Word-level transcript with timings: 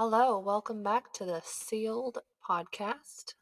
Hello, 0.00 0.38
welcome 0.38 0.84
back 0.84 1.12
to 1.14 1.24
the 1.24 1.42
Sealed 1.44 2.18
Podcast. 2.48 3.34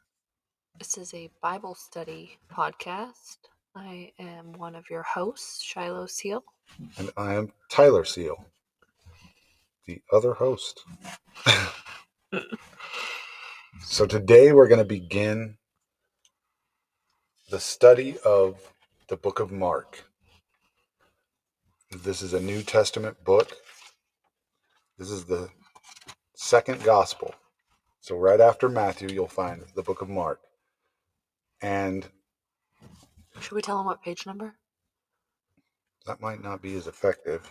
This 0.78 0.96
is 0.96 1.12
a 1.12 1.28
Bible 1.42 1.74
study 1.74 2.38
podcast. 2.50 3.36
I 3.74 4.12
am 4.18 4.54
one 4.54 4.74
of 4.74 4.88
your 4.88 5.02
hosts, 5.02 5.62
Shiloh 5.62 6.06
Seal. 6.06 6.42
And 6.96 7.10
I 7.14 7.34
am 7.34 7.52
Tyler 7.70 8.06
Seal, 8.06 8.42
the 9.84 10.00
other 10.10 10.32
host. 10.32 10.82
so 13.84 14.06
today 14.06 14.52
we're 14.52 14.68
going 14.68 14.78
to 14.78 14.84
begin 14.86 15.58
the 17.50 17.60
study 17.60 18.16
of 18.24 18.72
the 19.08 19.18
book 19.18 19.40
of 19.40 19.52
Mark. 19.52 20.04
This 22.02 22.22
is 22.22 22.32
a 22.32 22.40
New 22.40 22.62
Testament 22.62 23.22
book. 23.24 23.52
This 24.96 25.10
is 25.10 25.26
the 25.26 25.50
second 26.36 26.84
gospel. 26.84 27.34
So 28.00 28.16
right 28.16 28.40
after 28.40 28.68
Matthew, 28.68 29.08
you'll 29.08 29.26
find 29.26 29.64
the 29.74 29.82
book 29.82 30.00
of 30.02 30.08
Mark. 30.08 30.38
And 31.60 32.06
Should 33.40 33.52
we 33.52 33.62
tell 33.62 33.78
them 33.78 33.86
what 33.86 34.02
page 34.02 34.24
number? 34.26 34.54
that 36.06 36.20
might 36.20 36.40
not 36.40 36.62
be 36.62 36.76
as 36.76 36.86
effective. 36.86 37.50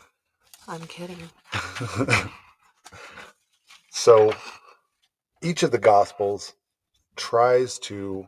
I'm 0.66 0.80
kidding. 0.88 1.18
so 3.92 4.32
each 5.44 5.62
of 5.62 5.72
the 5.72 5.78
gospels 5.78 6.54
tries 7.18 7.78
to 7.80 8.26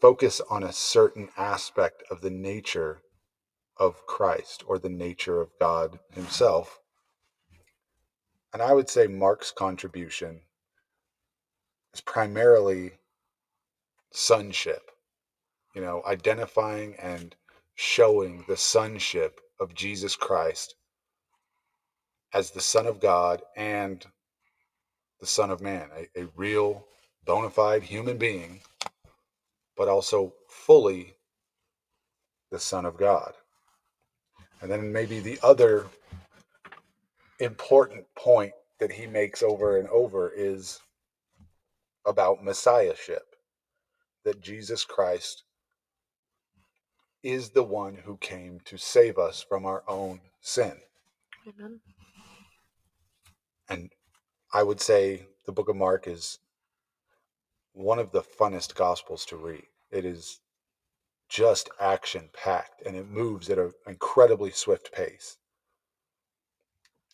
focus 0.00 0.40
on 0.48 0.62
a 0.62 0.72
certain 0.72 1.28
aspect 1.36 2.02
of 2.10 2.22
the 2.22 2.30
nature 2.30 3.02
of 3.76 4.06
Christ 4.06 4.64
or 4.66 4.78
the 4.78 4.88
nature 4.88 5.42
of 5.42 5.50
God 5.60 5.98
himself. 6.14 6.79
And 8.52 8.62
I 8.62 8.72
would 8.72 8.88
say 8.88 9.06
Mark's 9.06 9.52
contribution 9.52 10.40
is 11.94 12.00
primarily 12.00 12.92
sonship, 14.12 14.90
you 15.74 15.80
know, 15.80 16.02
identifying 16.06 16.96
and 16.96 17.34
showing 17.74 18.44
the 18.48 18.56
sonship 18.56 19.40
of 19.60 19.74
Jesus 19.74 20.16
Christ 20.16 20.74
as 22.34 22.50
the 22.50 22.60
Son 22.60 22.86
of 22.86 23.00
God 23.00 23.42
and 23.56 24.04
the 25.20 25.26
Son 25.26 25.50
of 25.50 25.60
Man, 25.60 25.88
a, 25.96 26.20
a 26.22 26.26
real, 26.36 26.86
bona 27.24 27.50
fide 27.50 27.82
human 27.82 28.18
being, 28.18 28.60
but 29.76 29.88
also 29.88 30.34
fully 30.48 31.14
the 32.50 32.58
Son 32.58 32.84
of 32.84 32.96
God. 32.96 33.32
And 34.60 34.70
then 34.70 34.92
maybe 34.92 35.20
the 35.20 35.38
other 35.42 35.86
important 37.40 38.04
point 38.14 38.52
that 38.78 38.92
he 38.92 39.06
makes 39.06 39.42
over 39.42 39.78
and 39.78 39.88
over 39.88 40.32
is 40.34 40.80
about 42.06 42.44
messiahship 42.44 43.34
that 44.24 44.40
Jesus 44.40 44.84
Christ 44.84 45.44
is 47.22 47.50
the 47.50 47.62
one 47.62 47.94
who 47.94 48.16
came 48.18 48.60
to 48.64 48.76
save 48.76 49.18
us 49.18 49.44
from 49.46 49.66
our 49.66 49.82
own 49.86 50.20
sin. 50.40 50.76
Amen. 51.46 51.80
And 53.68 53.90
I 54.52 54.62
would 54.62 54.80
say 54.80 55.26
the 55.46 55.52
book 55.52 55.68
of 55.68 55.76
Mark 55.76 56.06
is 56.06 56.38
one 57.72 57.98
of 57.98 58.10
the 58.10 58.22
funnest 58.22 58.74
gospels 58.74 59.24
to 59.26 59.36
read. 59.36 59.64
It 59.90 60.04
is 60.04 60.40
just 61.28 61.70
action 61.78 62.28
packed 62.32 62.82
and 62.84 62.96
it 62.96 63.08
moves 63.08 63.48
at 63.48 63.58
an 63.58 63.72
incredibly 63.86 64.50
swift 64.50 64.92
pace. 64.92 65.36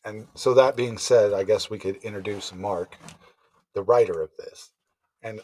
And 0.06 0.28
so, 0.36 0.54
that 0.54 0.76
being 0.76 0.98
said, 0.98 1.32
I 1.32 1.42
guess 1.42 1.68
we 1.68 1.80
could 1.80 1.96
introduce 1.96 2.54
Mark, 2.54 2.96
the 3.74 3.82
writer 3.82 4.22
of 4.22 4.30
this. 4.38 4.70
And 5.20 5.40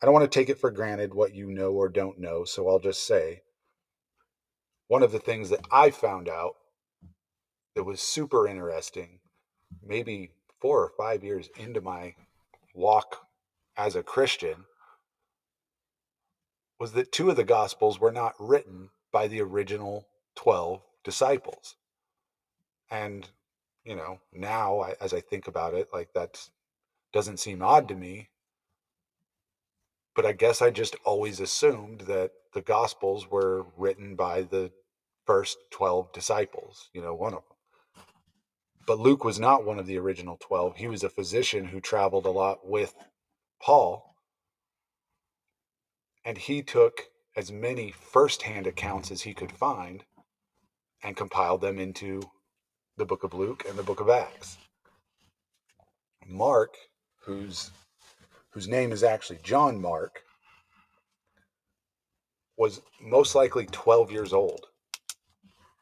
I 0.00 0.06
don't 0.06 0.14
want 0.14 0.24
to 0.24 0.38
take 0.38 0.48
it 0.48 0.58
for 0.58 0.70
granted 0.70 1.12
what 1.12 1.34
you 1.34 1.50
know 1.50 1.72
or 1.72 1.90
don't 1.90 2.18
know, 2.18 2.44
so 2.44 2.68
I'll 2.68 2.78
just 2.78 3.06
say 3.06 3.42
one 4.88 5.02
of 5.02 5.12
the 5.12 5.18
things 5.18 5.50
that 5.50 5.60
I 5.70 5.90
found 5.90 6.26
out 6.26 6.54
that 7.74 7.84
was 7.84 8.00
super 8.00 8.48
interesting, 8.48 9.20
maybe 9.86 10.30
four 10.58 10.82
or 10.82 10.92
five 10.96 11.22
years 11.22 11.50
into 11.58 11.82
my 11.82 12.14
walk 12.74 13.26
as 13.76 13.94
a 13.94 14.02
Christian, 14.02 14.64
was 16.80 16.92
that 16.92 17.12
two 17.12 17.28
of 17.28 17.36
the 17.36 17.44
Gospels 17.44 18.00
were 18.00 18.10
not 18.10 18.34
written 18.38 18.88
by 19.12 19.28
the 19.28 19.42
original 19.42 20.08
12 20.34 20.80
disciples. 21.04 21.76
And, 22.90 23.28
you 23.84 23.96
know, 23.96 24.20
now 24.32 24.80
I, 24.80 24.94
as 25.00 25.12
I 25.12 25.20
think 25.20 25.48
about 25.48 25.74
it, 25.74 25.88
like 25.92 26.12
that 26.14 26.48
doesn't 27.12 27.40
seem 27.40 27.62
odd 27.62 27.88
to 27.88 27.94
me. 27.94 28.28
But 30.14 30.26
I 30.26 30.32
guess 30.32 30.60
I 30.60 30.70
just 30.70 30.94
always 31.04 31.40
assumed 31.40 32.02
that 32.02 32.32
the 32.52 32.60
Gospels 32.60 33.30
were 33.30 33.64
written 33.76 34.14
by 34.14 34.42
the 34.42 34.70
first 35.26 35.58
12 35.70 36.12
disciples, 36.12 36.90
you 36.92 37.00
know, 37.00 37.14
one 37.14 37.32
of 37.32 37.40
them. 37.40 37.56
But 38.86 38.98
Luke 38.98 39.24
was 39.24 39.38
not 39.38 39.64
one 39.64 39.78
of 39.78 39.86
the 39.86 39.98
original 39.98 40.36
12. 40.40 40.76
He 40.76 40.88
was 40.88 41.04
a 41.04 41.08
physician 41.08 41.66
who 41.66 41.80
traveled 41.80 42.26
a 42.26 42.30
lot 42.30 42.66
with 42.66 42.94
Paul. 43.60 44.16
And 46.24 46.36
he 46.36 46.62
took 46.62 47.08
as 47.36 47.50
many 47.50 47.90
firsthand 47.90 48.66
accounts 48.66 49.10
as 49.10 49.22
he 49.22 49.34
could 49.34 49.52
find 49.52 50.04
and 51.02 51.16
compiled 51.16 51.60
them 51.60 51.78
into 51.78 52.22
the 52.96 53.04
book 53.04 53.24
of 53.24 53.34
Luke 53.34 53.64
and 53.68 53.78
the 53.78 53.82
book 53.82 54.00
of 54.00 54.10
Acts. 54.10 54.58
Mark, 56.26 56.74
whose 57.24 57.70
whose 58.50 58.68
name 58.68 58.92
is 58.92 59.02
actually 59.02 59.38
John 59.42 59.80
Mark, 59.80 60.22
was 62.56 62.82
most 63.00 63.34
likely 63.34 63.66
12 63.66 64.12
years 64.12 64.32
old 64.32 64.66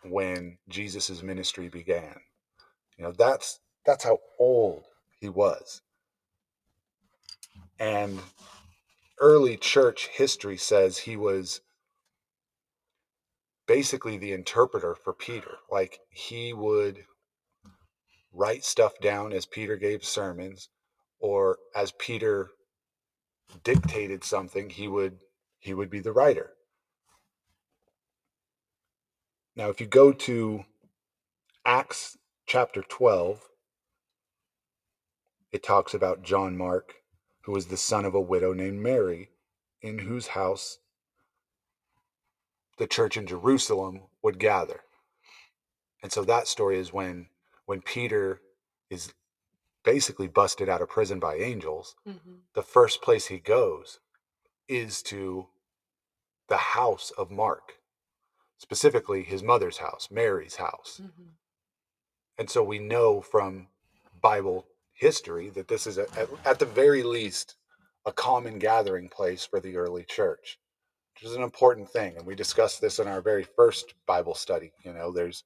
when 0.04 0.56
Jesus' 0.68 1.22
ministry 1.22 1.68
began. 1.68 2.14
You 2.96 3.04
know, 3.04 3.12
that's 3.12 3.60
that's 3.84 4.04
how 4.04 4.18
old 4.38 4.84
he 5.20 5.28
was. 5.28 5.82
And 7.78 8.20
early 9.18 9.56
church 9.56 10.08
history 10.08 10.56
says 10.56 10.98
he 10.98 11.16
was 11.16 11.60
basically 13.70 14.16
the 14.16 14.32
interpreter 14.32 14.96
for 14.96 15.12
Peter. 15.12 15.58
Like 15.70 16.00
he 16.10 16.52
would 16.52 17.04
write 18.32 18.64
stuff 18.64 18.98
down 19.00 19.32
as 19.32 19.46
Peter 19.46 19.76
gave 19.76 20.04
sermons 20.04 20.70
or 21.20 21.56
as 21.72 21.92
Peter 21.92 22.50
dictated 23.62 24.24
something, 24.24 24.70
he 24.70 24.88
would 24.88 25.20
he 25.60 25.72
would 25.72 25.88
be 25.88 26.00
the 26.00 26.10
writer. 26.10 26.54
Now, 29.54 29.68
if 29.68 29.80
you 29.80 29.86
go 29.86 30.10
to 30.14 30.64
Acts 31.64 32.18
chapter 32.46 32.82
12, 32.82 33.40
it 35.52 35.62
talks 35.62 35.94
about 35.94 36.24
John 36.24 36.58
Mark, 36.58 36.94
who 37.42 37.52
was 37.52 37.66
the 37.66 37.76
son 37.76 38.04
of 38.04 38.16
a 38.16 38.20
widow 38.20 38.52
named 38.52 38.80
Mary, 38.80 39.28
in 39.80 39.98
whose 39.98 40.28
house 40.28 40.78
the 42.80 42.86
church 42.86 43.16
in 43.18 43.26
Jerusalem 43.26 44.00
would 44.22 44.38
gather. 44.38 44.80
And 46.02 46.10
so 46.10 46.24
that 46.24 46.48
story 46.48 46.78
is 46.78 46.92
when 46.94 47.26
when 47.66 47.82
Peter 47.82 48.40
is 48.88 49.12
basically 49.84 50.26
busted 50.26 50.68
out 50.68 50.82
of 50.82 50.88
prison 50.88 51.20
by 51.20 51.36
angels, 51.36 51.94
Mm-hmm. 52.08 52.36
the 52.54 52.62
first 52.62 53.02
place 53.02 53.26
he 53.26 53.38
goes 53.38 54.00
is 54.66 55.02
to 55.02 55.46
the 56.48 56.56
house 56.56 57.12
of 57.18 57.30
Mark, 57.30 57.74
specifically 58.56 59.22
his 59.22 59.42
mother's 59.42 59.78
house, 59.78 60.08
Mary's 60.10 60.56
house. 60.56 61.00
Mm-hmm. 61.02 61.30
And 62.38 62.48
so 62.48 62.62
we 62.62 62.78
know 62.78 63.20
from 63.20 63.68
Bible 64.22 64.66
history 64.94 65.50
that 65.50 65.68
this 65.68 65.86
is, 65.86 65.98
a, 65.98 66.06
at, 66.18 66.28
at 66.46 66.58
the 66.58 66.66
very 66.66 67.02
least, 67.02 67.56
a 68.06 68.12
common 68.12 68.58
gathering 68.58 69.08
place 69.10 69.44
for 69.44 69.60
the 69.60 69.76
early 69.76 70.04
church, 70.04 70.58
which 71.20 71.30
is 71.30 71.36
an 71.36 71.42
important 71.42 71.90
thing. 71.90 72.16
And 72.16 72.26
we 72.26 72.34
discussed 72.34 72.80
this 72.80 72.98
in 72.98 73.06
our 73.06 73.20
very 73.20 73.44
first 73.44 73.94
Bible 74.06 74.34
study. 74.34 74.72
You 74.84 74.92
know, 74.94 75.12
there's 75.12 75.44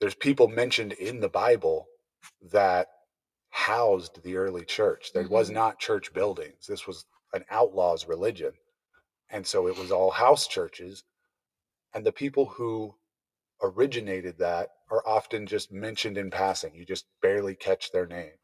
there's 0.00 0.14
people 0.14 0.48
mentioned 0.48 0.92
in 0.92 1.20
the 1.20 1.28
Bible 1.28 1.86
that 2.52 2.88
housed 3.50 4.22
the 4.22 4.36
early 4.36 4.64
church. 4.64 5.12
There 5.12 5.28
was 5.28 5.50
Mhm. 5.50 5.54
not 5.54 5.78
church 5.78 6.12
buildings. 6.12 6.66
This 6.66 6.86
was 6.86 7.06
an 7.32 7.44
outlaw's 7.48 8.06
religion. 8.06 8.58
And 9.30 9.46
so 9.46 9.66
it 9.66 9.76
was 9.76 9.90
all 9.90 10.10
house 10.10 10.46
churches. 10.46 11.04
And 11.94 12.04
the 12.04 12.12
people 12.12 12.46
who 12.46 12.98
originated 13.62 14.38
that 14.38 14.70
are 14.90 15.06
often 15.06 15.46
just 15.46 15.72
mentioned 15.72 16.18
in 16.18 16.30
passing. 16.30 16.74
You 16.74 16.84
just 16.84 17.06
barely 17.22 17.54
catch 17.56 17.92
their 17.92 18.06
name. 18.06 18.38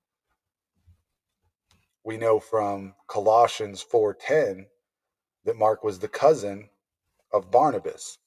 We 2.04 2.16
know 2.16 2.40
from 2.40 2.94
Colossians 3.06 3.82
4:10 3.82 4.70
that 5.44 5.56
Mark 5.56 5.84
was 5.84 5.98
the 5.98 6.08
cousin 6.08 6.68
of 7.32 7.50
Barnabas. 7.50 8.18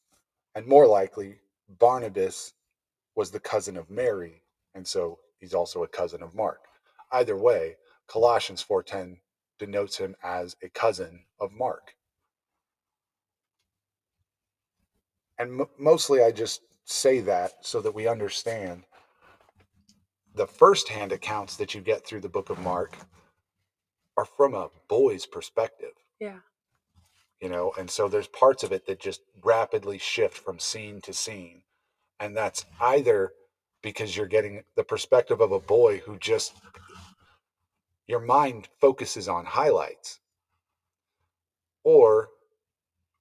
And 0.55 0.67
more 0.67 0.87
likely, 0.87 1.37
Barnabas 1.79 2.53
was 3.15 3.31
the 3.31 3.39
cousin 3.39 3.77
of 3.77 3.89
Mary 3.89 4.41
and 4.75 4.87
so 4.87 5.19
he's 5.39 5.53
also 5.53 5.83
a 5.83 5.87
cousin 5.87 6.23
of 6.23 6.35
Mark. 6.35 6.61
Either 7.11 7.37
way, 7.37 7.75
Colossians 8.07 8.63
4:10 8.63 9.19
denotes 9.59 9.97
him 9.97 10.15
as 10.23 10.55
a 10.63 10.69
cousin 10.69 11.25
of 11.39 11.51
Mark. 11.51 11.95
And 15.39 15.61
m- 15.61 15.69
mostly 15.79 16.23
I 16.23 16.31
just 16.31 16.61
say 16.85 17.21
that 17.21 17.53
so 17.65 17.81
that 17.81 17.93
we 17.95 18.07
understand 18.07 18.85
the 20.35 20.47
first-hand 20.47 21.11
accounts 21.13 21.57
that 21.57 21.75
you 21.75 21.81
get 21.81 22.05
through 22.05 22.21
the 22.21 22.29
book 22.29 22.49
of 22.49 22.59
Mark 22.59 22.97
are 24.17 24.25
from 24.25 24.55
a 24.55 24.69
boy's 24.89 25.25
perspective 25.25 25.93
Yeah. 26.19 26.39
You 27.43 27.49
know 27.49 27.73
and 27.77 27.91
so 27.91 28.07
there's 28.07 28.27
parts 28.27 28.63
of 28.63 28.71
it 28.71 28.87
that 28.87 29.01
just 29.01 29.21
rapidly 29.43 29.97
shift 29.97 30.37
from 30.37 30.57
scene 30.57 31.01
to 31.01 31.13
scene 31.13 31.61
and 32.21 32.37
that's 32.37 32.65
either 32.79 33.33
because 33.81 34.15
you're 34.15 34.25
getting 34.25 34.63
the 34.77 34.83
perspective 34.83 35.41
of 35.41 35.51
a 35.51 35.59
boy 35.59 35.97
who 35.99 36.17
just 36.19 36.53
your 38.07 38.21
mind 38.21 38.69
focuses 38.79 39.27
on 39.27 39.43
highlights 39.45 40.21
or 41.83 42.29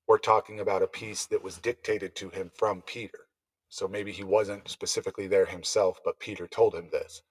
we're 0.06 0.18
talking 0.18 0.60
about 0.60 0.82
a 0.82 0.86
piece 0.86 1.26
that 1.26 1.42
was 1.42 1.58
dictated 1.58 2.14
to 2.14 2.28
him 2.28 2.50
from 2.54 2.82
Peter. 2.82 3.20
So 3.68 3.88
maybe 3.88 4.12
he 4.12 4.24
wasn't 4.24 4.68
specifically 4.68 5.26
there 5.26 5.46
himself 5.46 5.98
but 6.04 6.20
Peter 6.20 6.46
told 6.46 6.76
him 6.76 6.88
this. 6.92 7.22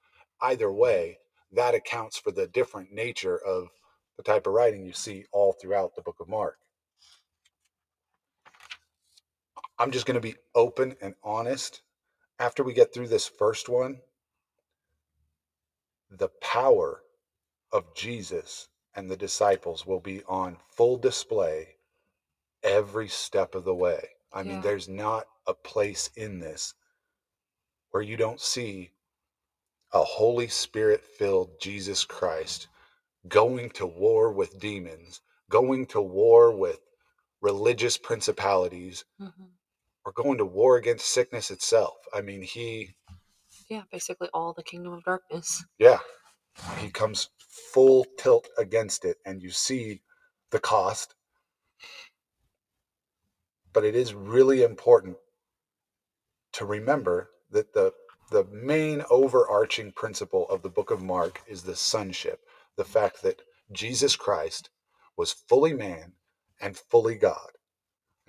Either 0.42 0.74
way 0.74 1.20
that 1.54 1.76
accounts 1.76 2.18
for 2.18 2.32
the 2.32 2.48
different 2.48 2.92
nature 2.92 3.38
of 3.46 3.70
the 4.18 4.24
type 4.24 4.46
of 4.46 4.54
writing 4.54 4.86
you 4.86 4.92
see 4.92 5.24
all 5.32 5.54
throughout 5.54 5.96
the 5.96 6.02
book 6.02 6.18
of 6.20 6.28
Mark 6.28 6.58
I'm 9.82 9.90
just 9.92 10.06
going 10.06 10.16
to 10.16 10.22
be 10.22 10.36
open 10.54 10.96
and 11.02 11.16
honest. 11.24 11.82
After 12.38 12.64
we 12.64 12.74
get 12.74 12.94
through 12.94 13.08
this 13.08 13.28
first 13.28 13.68
one, 13.68 14.00
the 16.12 16.30
power 16.40 17.02
of 17.72 17.96
Jesus 17.96 18.70
and 18.96 19.10
the 19.10 19.18
disciples 19.18 19.88
will 19.88 20.00
be 20.00 20.22
on 20.28 20.58
full 20.70 20.98
display 20.98 21.78
every 22.64 23.08
step 23.08 23.56
of 23.56 23.64
the 23.64 23.74
way. 23.74 24.10
I 24.32 24.44
mean, 24.44 24.62
there's 24.62 24.88
not 24.88 25.26
a 25.48 25.56
place 25.56 26.12
in 26.16 26.40
this 26.40 26.76
where 27.90 28.04
you 28.04 28.18
don't 28.18 28.40
see 28.40 28.92
a 29.94 30.04
Holy 30.04 30.48
Spirit 30.48 31.04
filled 31.04 31.60
Jesus 31.60 32.06
Christ 32.06 32.68
going 33.28 33.72
to 33.72 33.88
war 33.88 34.32
with 34.32 34.60
demons, 34.60 35.22
going 35.50 35.88
to 35.88 36.02
war 36.02 36.56
with 36.56 36.80
religious 37.42 37.98
principalities, 37.98 39.06
hmm 39.20 39.28
or 40.06 40.12
going 40.14 40.38
to 40.40 40.46
war 40.46 40.78
against 40.78 41.08
sickness 41.08 41.52
itself. 41.52 41.96
I 42.14 42.22
mean, 42.22 42.42
he 42.42 42.92
Yeah, 43.70 43.84
basically 43.92 44.30
all 44.34 44.54
the 44.54 44.64
kingdom 44.64 44.94
of 44.94 45.04
darkness. 45.04 45.64
Yeah. 45.80 46.00
He 46.80 46.90
comes 46.90 47.30
full 47.74 48.06
tilt 48.18 48.48
against 48.58 49.06
it, 49.06 49.18
and 49.26 49.42
you 49.42 49.52
see 49.52 50.02
the 50.52 50.60
cost. 50.60 51.16
But 53.74 53.86
it 53.86 53.96
is 53.96 54.14
really 54.14 54.64
important 54.64 55.18
to 56.54 56.66
remember 56.66 57.30
that 57.52 57.74
the 57.74 57.94
the 58.32 58.46
main 58.46 59.04
overarching 59.10 59.92
principle 59.92 60.48
of 60.50 60.62
the 60.62 60.70
book 60.70 60.90
of 60.92 61.04
Mark 61.04 61.42
is 61.48 61.64
the 61.64 61.76
sonship, 61.76 62.40
the 62.78 62.86
fact 62.86 63.22
that 63.24 63.42
Jesus 63.74 64.16
Christ 64.16 64.70
was 65.18 65.34
fully 65.34 65.74
man 65.74 66.14
and 66.62 66.78
fully 66.78 67.16
God. 67.16 67.52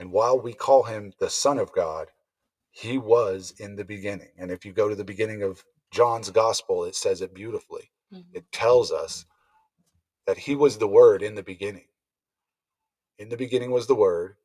And 0.03 0.11
while 0.11 0.37
we 0.41 0.53
call 0.53 0.83
him 0.83 1.13
the 1.21 1.31
Son 1.31 1.61
of 1.61 1.71
God, 1.71 2.09
he 2.73 2.99
was 2.99 3.55
in 3.61 3.77
the 3.77 3.85
beginning. 3.85 4.31
And 4.37 4.51
if 4.51 4.65
you 4.65 4.73
go 4.73 4.89
to 4.89 4.97
the 4.97 5.05
beginning 5.05 5.45
of 5.45 5.65
John's 5.93 6.29
gospel, 6.29 6.83
it 6.83 6.97
says 6.97 7.23
it 7.23 7.33
beautifully. 7.33 7.93
Mhm. 8.13 8.25
it 8.35 8.51
tells 8.51 8.91
us 8.91 9.25
that 10.27 10.39
he 10.39 10.57
was 10.57 10.79
the 10.79 10.89
word 10.89 11.23
in 11.23 11.37
the 11.37 11.43
beginning. 11.45 11.87
In 13.19 13.29
the 13.29 13.37
beginning 13.37 13.71
was 13.71 13.87
the 13.87 13.95
word, 13.95 14.37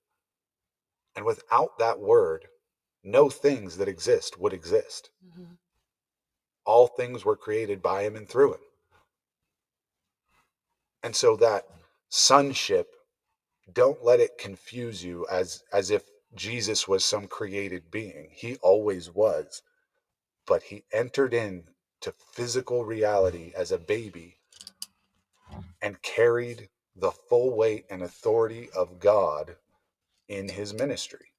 and 1.16 1.26
without 1.26 1.80
that 1.80 2.00
word, 2.00 2.48
no 3.02 3.28
things 3.28 3.78
that 3.78 3.88
exist 3.88 4.38
would 4.38 4.54
exist. 4.54 5.10
Mhm. 5.26 5.58
All 6.66 6.86
things 6.88 7.26
were 7.26 7.36
created 7.36 7.82
by 7.82 8.04
him 8.04 8.16
and 8.16 8.30
through 8.30 8.54
him. 8.54 8.66
And 11.02 11.16
so 11.16 11.36
that 11.38 11.68
sonship, 12.10 12.96
don't 13.74 14.04
let 14.04 14.20
it 14.20 14.38
confuse 14.38 15.04
you 15.04 15.26
as 15.32 15.64
as 15.74 15.92
if 15.92 16.04
Jesus 16.36 16.88
was 16.88 17.04
some 17.06 17.28
created 17.28 17.92
being. 17.92 18.30
He 18.32 18.58
always 18.58 19.14
was. 19.14 19.62
But 20.46 20.64
he 20.64 20.86
entered 20.94 21.34
in 21.34 21.64
to 22.02 22.14
physical 22.34 22.86
reality 22.86 23.54
as 23.56 23.72
a 23.72 23.78
baby 23.78 24.38
and 25.82 26.02
carried 26.02 26.70
the 26.96 27.12
full 27.12 27.56
weight 27.56 27.86
and 27.90 28.02
authority 28.04 28.70
of 28.76 29.00
God 29.00 29.56
in 30.30 30.50
his 30.50 30.74
ministry. 30.74 31.34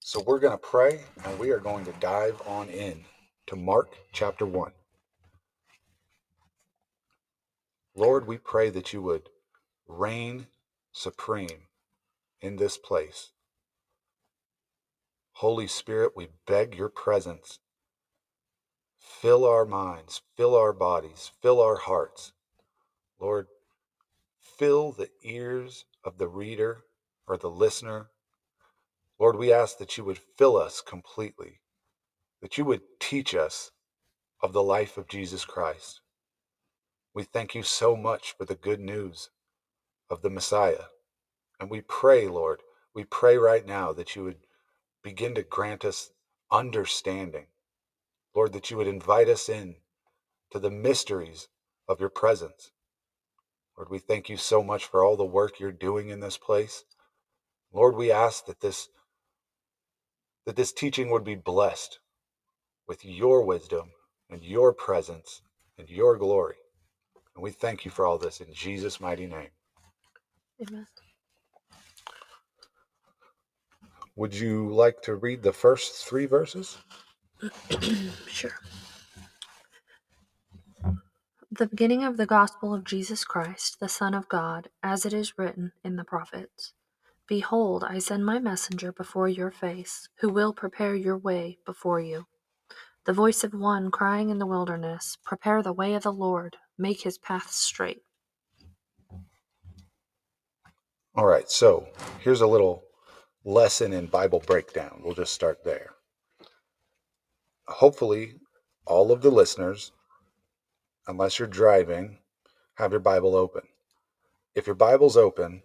So 0.00 0.22
we're 0.26 0.40
going 0.40 0.52
to 0.52 0.58
pray 0.58 1.00
and 1.24 1.38
we 1.38 1.50
are 1.50 1.58
going 1.60 1.84
to 1.84 1.92
dive 2.00 2.40
on 2.46 2.68
in 2.68 3.04
to 3.46 3.56
Mark 3.56 3.96
chapter 4.12 4.46
1. 4.46 4.72
Lord, 7.94 8.26
we 8.26 8.38
pray 8.38 8.70
that 8.70 8.92
you 8.92 9.02
would 9.02 9.28
reign 9.92 10.46
supreme 10.92 11.68
in 12.40 12.56
this 12.56 12.76
place. 12.76 13.30
Holy 15.32 15.66
Spirit, 15.66 16.12
we 16.16 16.28
beg 16.46 16.74
your 16.74 16.88
presence. 16.88 17.58
Fill 18.98 19.44
our 19.44 19.64
minds, 19.64 20.22
fill 20.36 20.54
our 20.54 20.72
bodies, 20.72 21.32
fill 21.40 21.60
our 21.60 21.76
hearts. 21.76 22.32
Lord, 23.18 23.46
fill 24.40 24.92
the 24.92 25.10
ears 25.22 25.84
of 26.04 26.18
the 26.18 26.28
reader 26.28 26.84
or 27.26 27.36
the 27.36 27.50
listener. 27.50 28.10
Lord, 29.18 29.36
we 29.36 29.52
ask 29.52 29.78
that 29.78 29.96
you 29.96 30.04
would 30.04 30.18
fill 30.18 30.56
us 30.56 30.80
completely, 30.80 31.60
that 32.40 32.58
you 32.58 32.64
would 32.64 32.82
teach 33.00 33.34
us 33.34 33.70
of 34.40 34.52
the 34.52 34.62
life 34.62 34.98
of 34.98 35.08
Jesus 35.08 35.44
Christ. 35.44 36.00
We 37.14 37.24
thank 37.24 37.54
you 37.54 37.62
so 37.62 37.96
much 37.96 38.34
for 38.36 38.44
the 38.44 38.54
good 38.54 38.80
news 38.80 39.30
of 40.12 40.20
the 40.20 40.30
Messiah. 40.30 40.84
And 41.58 41.70
we 41.70 41.80
pray, 41.80 42.28
Lord, 42.28 42.60
we 42.94 43.04
pray 43.04 43.38
right 43.38 43.66
now 43.66 43.94
that 43.94 44.14
you 44.14 44.24
would 44.24 44.46
begin 45.02 45.34
to 45.36 45.42
grant 45.42 45.86
us 45.86 46.10
understanding. 46.50 47.46
Lord, 48.34 48.52
that 48.52 48.70
you 48.70 48.76
would 48.76 48.86
invite 48.86 49.28
us 49.28 49.48
in 49.48 49.76
to 50.50 50.58
the 50.58 50.70
mysteries 50.70 51.48
of 51.88 51.98
your 51.98 52.10
presence. 52.10 52.70
Lord, 53.76 53.88
we 53.88 53.98
thank 53.98 54.28
you 54.28 54.36
so 54.36 54.62
much 54.62 54.84
for 54.84 55.02
all 55.02 55.16
the 55.16 55.24
work 55.24 55.58
you're 55.58 55.72
doing 55.72 56.10
in 56.10 56.20
this 56.20 56.36
place. 56.36 56.84
Lord, 57.72 57.96
we 57.96 58.12
ask 58.12 58.44
that 58.46 58.60
this 58.60 58.88
that 60.44 60.56
this 60.56 60.72
teaching 60.72 61.08
would 61.08 61.24
be 61.24 61.36
blessed 61.36 62.00
with 62.88 63.04
your 63.04 63.44
wisdom 63.44 63.92
and 64.28 64.42
your 64.42 64.74
presence 64.74 65.40
and 65.78 65.88
your 65.88 66.18
glory. 66.18 66.56
And 67.34 67.44
we 67.44 67.52
thank 67.52 67.84
you 67.84 67.92
for 67.92 68.04
all 68.04 68.18
this 68.18 68.40
in 68.40 68.52
Jesus' 68.52 69.00
mighty 69.00 69.26
name. 69.26 69.50
Would 74.16 74.34
you 74.34 74.68
like 74.68 75.00
to 75.02 75.16
read 75.16 75.42
the 75.42 75.52
first 75.52 76.06
three 76.06 76.26
verses? 76.26 76.78
Sure. 78.28 78.54
The 81.50 81.66
beginning 81.66 82.04
of 82.04 82.16
the 82.16 82.26
gospel 82.26 82.74
of 82.74 82.84
Jesus 82.84 83.24
Christ, 83.24 83.78
the 83.80 83.88
Son 83.88 84.14
of 84.14 84.28
God, 84.28 84.68
as 84.82 85.04
it 85.04 85.12
is 85.12 85.36
written 85.38 85.72
in 85.84 85.96
the 85.96 86.04
prophets 86.04 86.72
Behold, 87.28 87.84
I 87.84 87.98
send 87.98 88.24
my 88.26 88.38
messenger 88.38 88.92
before 88.92 89.28
your 89.28 89.50
face, 89.50 90.08
who 90.20 90.28
will 90.30 90.52
prepare 90.52 90.94
your 90.94 91.18
way 91.18 91.58
before 91.66 92.00
you. 92.00 92.26
The 93.06 93.12
voice 93.12 93.44
of 93.44 93.54
one 93.54 93.90
crying 93.90 94.30
in 94.30 94.38
the 94.38 94.46
wilderness, 94.46 95.18
Prepare 95.24 95.62
the 95.62 95.72
way 95.72 95.94
of 95.94 96.04
the 96.04 96.12
Lord, 96.12 96.56
make 96.78 97.02
his 97.02 97.18
path 97.18 97.50
straight. 97.50 98.02
All 101.14 101.26
right, 101.26 101.50
so 101.50 101.88
here's 102.20 102.40
a 102.40 102.46
little 102.46 102.84
lesson 103.44 103.92
in 103.92 104.06
Bible 104.06 104.42
breakdown. 104.46 105.02
We'll 105.04 105.14
just 105.14 105.34
start 105.34 105.62
there. 105.62 105.90
Hopefully, 107.66 108.36
all 108.86 109.12
of 109.12 109.20
the 109.20 109.30
listeners, 109.30 109.92
unless 111.06 111.38
you're 111.38 111.48
driving, 111.48 112.18
have 112.76 112.92
your 112.92 113.00
Bible 113.00 113.36
open. 113.36 113.60
If 114.54 114.66
your 114.66 114.74
Bible's 114.74 115.18
open, 115.18 115.62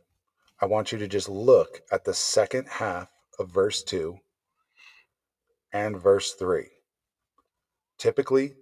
I 0.59 0.65
want 0.65 0.91
you 0.91 0.97
to 0.97 1.07
just 1.07 1.29
look 1.29 1.81
at 1.93 2.03
the 2.03 2.13
second 2.13 2.67
half 2.67 3.09
of 3.39 3.49
verse 3.49 3.83
2 3.83 4.19
and 5.71 5.97
verse 5.97 6.33
3. 6.33 6.65
Typically, 7.97 8.55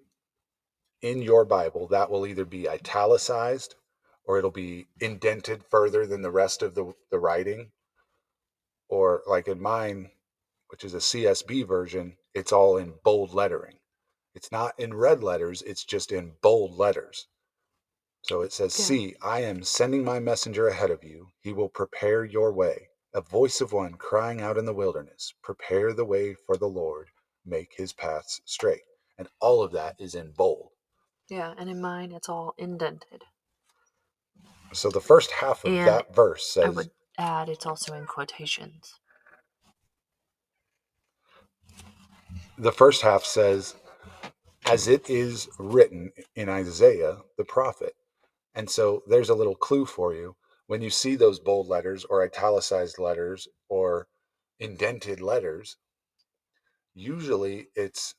in 1.01 1.23
your 1.23 1.45
Bible, 1.45 1.87
that 1.87 2.11
will 2.11 2.27
either 2.27 2.45
be 2.45 2.69
italicized 2.69 3.73
or 4.25 4.37
it'll 4.37 4.51
be 4.51 4.87
indented 4.99 5.63
further 5.69 6.05
than 6.05 6.21
the 6.21 6.31
rest 6.31 6.61
of 6.61 6.75
the, 6.75 6.93
the 7.11 7.19
writing. 7.19 7.71
Or, 8.89 9.21
like 9.27 9.47
in 9.47 9.61
mine, 9.61 10.11
which 10.69 10.83
is 10.83 10.93
a 10.93 10.97
CSB 10.97 11.67
version, 11.67 12.17
it's 12.33 12.51
all 12.51 12.77
in 12.77 12.95
bold 13.03 13.33
lettering. 13.33 13.77
It's 14.33 14.51
not 14.51 14.77
in 14.79 14.93
red 14.93 15.23
letters, 15.23 15.61
it's 15.61 15.85
just 15.85 16.11
in 16.11 16.33
bold 16.41 16.77
letters. 16.77 17.27
So 18.23 18.41
it 18.41 18.51
says, 18.51 18.77
Yeah. 18.77 18.85
See, 18.85 19.15
I 19.21 19.41
am 19.43 19.63
sending 19.63 20.03
my 20.03 20.19
messenger 20.19 20.67
ahead 20.67 20.89
of 20.89 21.03
you. 21.03 21.27
He 21.41 21.53
will 21.53 21.69
prepare 21.69 22.25
your 22.25 22.51
way. 22.51 22.89
A 23.13 23.21
voice 23.21 23.61
of 23.61 23.71
one 23.71 23.93
crying 23.93 24.41
out 24.41 24.57
in 24.57 24.65
the 24.65 24.73
wilderness, 24.73 25.33
Prepare 25.41 25.93
the 25.93 26.05
way 26.05 26.33
for 26.33 26.57
the 26.57 26.67
Lord, 26.67 27.09
make 27.45 27.73
his 27.77 27.93
paths 27.93 28.41
straight. 28.43 28.81
And 29.17 29.29
all 29.39 29.61
of 29.63 29.71
that 29.71 29.95
is 29.99 30.15
in 30.15 30.31
bold. 30.31 30.71
Yeah, 31.29 31.53
and 31.57 31.69
in 31.69 31.79
mine 31.79 32.11
it's 32.11 32.27
all 32.27 32.53
indented. 32.57 33.23
So 34.75 34.89
the 34.89 35.01
first 35.01 35.31
half 35.31 35.63
of 35.63 35.73
And 35.73 35.87
that 35.87 36.13
verse 36.13 36.57
I 36.57 36.65
says, 36.65 36.75
would 36.75 36.91
add 37.17 37.49
it's 37.49 37.65
also 37.65 37.93
in 37.95 38.05
quotations. 38.05 38.99
the 42.57 42.71
first 42.71 43.01
half 43.01 43.23
says, 43.25 43.75
as 44.65 44.87
it 44.87 45.09
is 45.09 45.49
written 45.59 46.11
in 46.35 46.49
Isaiah 46.49 47.17
the 47.37 47.45
prophet. 47.45 47.95
And 48.53 48.69
so 48.69 49.03
there's 49.07 49.29
a 49.29 49.35
little 49.35 49.55
clue 49.55 49.85
for 49.85 50.13
you. 50.13 50.35
When 50.67 50.81
you 50.81 50.89
see 50.89 51.15
those 51.15 51.39
bold 51.39 51.67
letters 51.67 52.05
or 52.05 52.23
italicized 52.23 52.97
letters 52.97 53.47
or 53.69 54.07
indented 54.59 55.21
letters, 55.21 55.77
usually 56.93 57.67
it's 57.75 58.15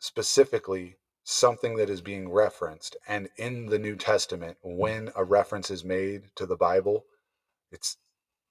specifically 0.00 0.96
something 1.30 1.76
that 1.76 1.90
is 1.90 2.00
being 2.00 2.32
referenced. 2.32 2.96
And 3.06 3.28
in 3.36 3.66
the 3.66 3.78
New 3.78 3.96
Testament, 3.96 4.56
when 4.62 5.10
a 5.14 5.22
reference 5.22 5.70
is 5.70 5.84
made 5.84 6.22
to 6.36 6.46
the 6.46 6.56
Bible, 6.56 7.04
it's 7.70 7.98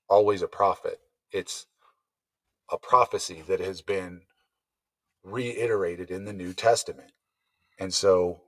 always 0.08 0.44
a 0.44 0.48
prophet. 0.48 1.00
It's 1.32 1.66
a 2.72 2.78
prophecy 2.78 3.42
that 3.48 3.60
has 3.60 3.82
been 3.82 4.22
reiterated 5.24 6.12
in 6.12 6.26
the 6.26 6.34
New 6.34 6.54
Testament. 6.54 7.14
And 7.80 7.92
so 7.92 8.42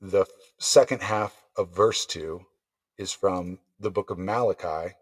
the 0.00 0.26
second 0.58 1.02
half 1.02 1.44
of 1.56 1.72
verse 1.72 2.04
2 2.04 2.44
is 2.98 3.12
from 3.12 3.60
the 3.78 3.92
book 3.92 4.10
of 4.10 4.18
Malachi, 4.18 4.96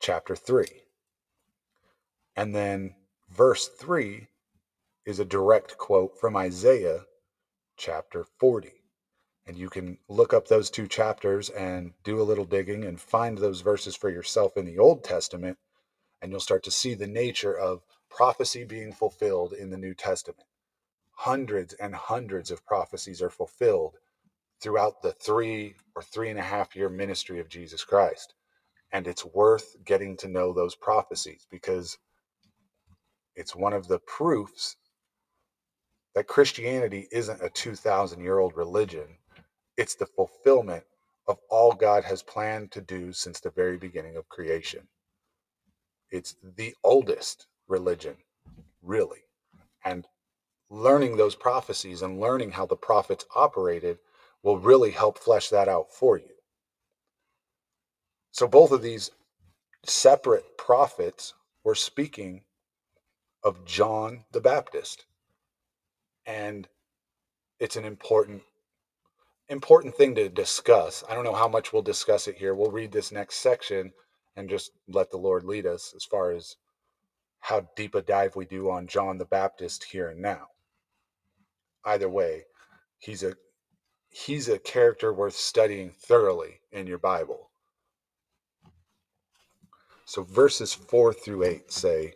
chapter 0.00 0.36
3. 0.36 0.66
And 2.36 2.54
then 2.54 2.94
verse 3.30 3.68
3 3.68 4.28
is 5.06 5.18
a 5.18 5.24
direct 5.24 5.76
quote 5.76 6.18
from 6.18 6.36
Isaiah, 6.36 7.04
chapter 7.76 8.24
40. 8.38 8.72
And 9.46 9.58
you 9.58 9.68
can 9.68 9.98
look 10.08 10.32
up 10.32 10.48
those 10.48 10.70
two 10.70 10.88
chapters 10.88 11.50
and 11.50 11.92
do 12.02 12.20
a 12.20 12.24
little 12.24 12.46
digging 12.46 12.84
and 12.84 12.98
find 12.98 13.36
those 13.36 13.60
verses 13.60 13.94
for 13.94 14.08
yourself 14.08 14.56
in 14.56 14.64
the 14.64 14.78
Old 14.78 15.04
Testament, 15.04 15.58
and 16.22 16.30
you'll 16.30 16.40
start 16.40 16.62
to 16.64 16.70
see 16.70 16.94
the 16.94 17.06
nature 17.06 17.56
of 17.56 17.82
prophecy 18.08 18.64
being 18.64 18.92
fulfilled 18.92 19.52
in 19.52 19.70
the 19.70 19.76
New 19.76 19.94
Testament. 19.94 20.46
Hundreds 21.12 21.74
and 21.74 21.94
hundreds 21.94 22.50
of 22.50 22.64
prophecies 22.64 23.20
are 23.20 23.30
fulfilled 23.30 23.96
throughout 24.60 25.02
the 25.02 25.12
three 25.12 25.74
or 25.94 26.02
three 26.02 26.30
and 26.30 26.38
a 26.38 26.42
half 26.42 26.74
year 26.74 26.88
ministry 26.88 27.40
of 27.40 27.48
Jesus 27.48 27.84
Christ. 27.84 28.34
And 28.92 29.06
it's 29.06 29.24
worth 29.24 29.76
getting 29.84 30.16
to 30.18 30.28
know 30.28 30.52
those 30.52 30.74
prophecies 30.74 31.46
because 31.50 31.98
it's 33.36 33.54
one 33.54 33.72
of 33.72 33.88
the 33.88 33.98
proofs 33.98 34.76
that 36.14 36.28
Christianity 36.28 37.08
isn't 37.12 37.42
a 37.42 37.50
2,000 37.50 38.20
year 38.20 38.38
old 38.38 38.56
religion. 38.56 39.18
It's 39.76 39.94
the 39.94 40.06
fulfillment 40.06 40.84
of 41.26 41.38
all 41.50 41.72
God 41.72 42.04
has 42.04 42.22
planned 42.22 42.70
to 42.72 42.80
do 42.80 43.12
since 43.12 43.40
the 43.40 43.50
very 43.50 43.76
beginning 43.76 44.16
of 44.16 44.28
creation. 44.28 44.86
It's 46.10 46.36
the 46.42 46.74
oldest 46.84 47.46
religion, 47.66 48.16
really. 48.82 49.24
And 49.84 50.06
learning 50.70 51.16
those 51.16 51.34
prophecies 51.34 52.02
and 52.02 52.20
learning 52.20 52.52
how 52.52 52.66
the 52.66 52.76
prophets 52.76 53.24
operated 53.34 53.98
will 54.42 54.58
really 54.58 54.90
help 54.90 55.18
flesh 55.18 55.48
that 55.48 55.68
out 55.68 55.92
for 55.92 56.18
you. 56.18 56.34
So, 58.32 58.46
both 58.46 58.72
of 58.72 58.82
these 58.82 59.10
separate 59.84 60.58
prophets 60.58 61.34
were 61.62 61.74
speaking 61.74 62.42
of 63.42 63.64
John 63.64 64.24
the 64.32 64.40
Baptist. 64.40 65.06
And 66.26 66.68
it's 67.60 67.76
an 67.76 67.84
important 67.84 68.42
important 69.48 69.94
thing 69.94 70.14
to 70.14 70.28
discuss. 70.28 71.04
I 71.08 71.14
don't 71.14 71.24
know 71.24 71.34
how 71.34 71.48
much 71.48 71.72
we'll 71.72 71.82
discuss 71.82 72.28
it 72.28 72.36
here. 72.36 72.54
We'll 72.54 72.70
read 72.70 72.92
this 72.92 73.12
next 73.12 73.36
section 73.36 73.92
and 74.36 74.48
just 74.48 74.72
let 74.88 75.10
the 75.10 75.18
Lord 75.18 75.44
lead 75.44 75.66
us 75.66 75.92
as 75.94 76.04
far 76.04 76.32
as 76.32 76.56
how 77.40 77.68
deep 77.76 77.94
a 77.94 78.02
dive 78.02 78.36
we 78.36 78.46
do 78.46 78.70
on 78.70 78.86
John 78.86 79.18
the 79.18 79.26
Baptist 79.26 79.84
here 79.84 80.08
and 80.08 80.20
now. 80.20 80.46
Either 81.84 82.08
way, 82.08 82.44
he's 82.98 83.22
a 83.22 83.34
he's 84.08 84.48
a 84.48 84.58
character 84.58 85.12
worth 85.12 85.36
studying 85.36 85.90
thoroughly 85.90 86.60
in 86.72 86.86
your 86.86 86.98
Bible. 86.98 87.50
So 90.06 90.22
verses 90.22 90.72
4 90.72 91.12
through 91.12 91.44
8 91.44 91.72
say, 91.72 92.14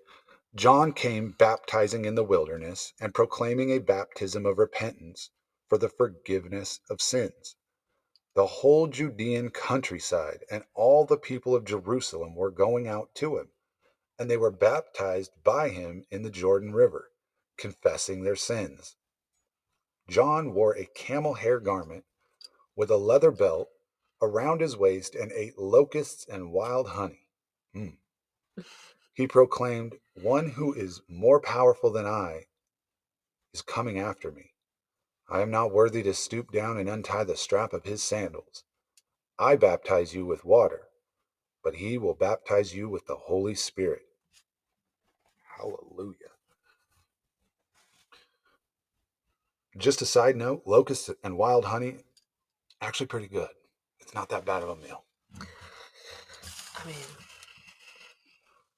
John 0.58 0.92
came 0.92 1.36
baptizing 1.38 2.04
in 2.04 2.16
the 2.16 2.24
wilderness 2.24 2.92
and 3.00 3.14
proclaiming 3.14 3.70
a 3.70 3.78
baptism 3.78 4.44
of 4.44 4.58
repentance 4.58 5.30
for 5.68 5.78
the 5.78 5.88
forgiveness 5.88 6.80
of 6.90 7.00
sins. 7.00 7.54
The 8.34 8.48
whole 8.48 8.88
Judean 8.88 9.50
countryside 9.50 10.44
and 10.50 10.64
all 10.74 11.04
the 11.04 11.16
people 11.16 11.54
of 11.54 11.64
Jerusalem 11.64 12.34
were 12.34 12.50
going 12.50 12.88
out 12.88 13.14
to 13.14 13.38
him, 13.38 13.50
and 14.18 14.28
they 14.28 14.36
were 14.36 14.50
baptized 14.50 15.30
by 15.44 15.68
him 15.68 16.04
in 16.10 16.22
the 16.22 16.30
Jordan 16.30 16.72
River, 16.72 17.12
confessing 17.56 18.24
their 18.24 18.34
sins. 18.34 18.96
John 20.08 20.54
wore 20.54 20.76
a 20.76 20.86
camel 20.86 21.34
hair 21.34 21.60
garment 21.60 22.04
with 22.74 22.90
a 22.90 22.96
leather 22.96 23.30
belt 23.30 23.68
around 24.20 24.60
his 24.60 24.76
waist 24.76 25.14
and 25.14 25.30
ate 25.30 25.56
locusts 25.56 26.26
and 26.28 26.50
wild 26.50 26.88
honey. 26.88 27.28
Mm. 27.76 27.98
He 29.18 29.26
proclaimed, 29.26 29.96
One 30.14 30.50
who 30.50 30.72
is 30.72 31.02
more 31.08 31.40
powerful 31.40 31.90
than 31.90 32.06
I 32.06 32.44
is 33.52 33.62
coming 33.62 33.98
after 33.98 34.30
me. 34.30 34.52
I 35.28 35.40
am 35.40 35.50
not 35.50 35.72
worthy 35.72 36.04
to 36.04 36.14
stoop 36.14 36.52
down 36.52 36.78
and 36.78 36.88
untie 36.88 37.24
the 37.24 37.36
strap 37.36 37.72
of 37.72 37.82
his 37.82 38.00
sandals. 38.00 38.62
I 39.36 39.56
baptize 39.56 40.14
you 40.14 40.24
with 40.24 40.44
water, 40.44 40.82
but 41.64 41.74
he 41.74 41.98
will 41.98 42.14
baptize 42.14 42.76
you 42.76 42.88
with 42.88 43.06
the 43.06 43.16
Holy 43.16 43.56
Spirit. 43.56 44.02
Hallelujah. 45.56 46.36
Just 49.76 50.00
a 50.00 50.06
side 50.06 50.36
note 50.36 50.62
locusts 50.64 51.10
and 51.24 51.36
wild 51.36 51.64
honey, 51.64 51.96
actually 52.80 53.08
pretty 53.08 53.26
good. 53.26 53.50
It's 53.98 54.14
not 54.14 54.28
that 54.28 54.44
bad 54.44 54.62
of 54.62 54.68
a 54.68 54.76
meal. 54.76 55.02
I 55.40 56.86
mean, 56.86 56.94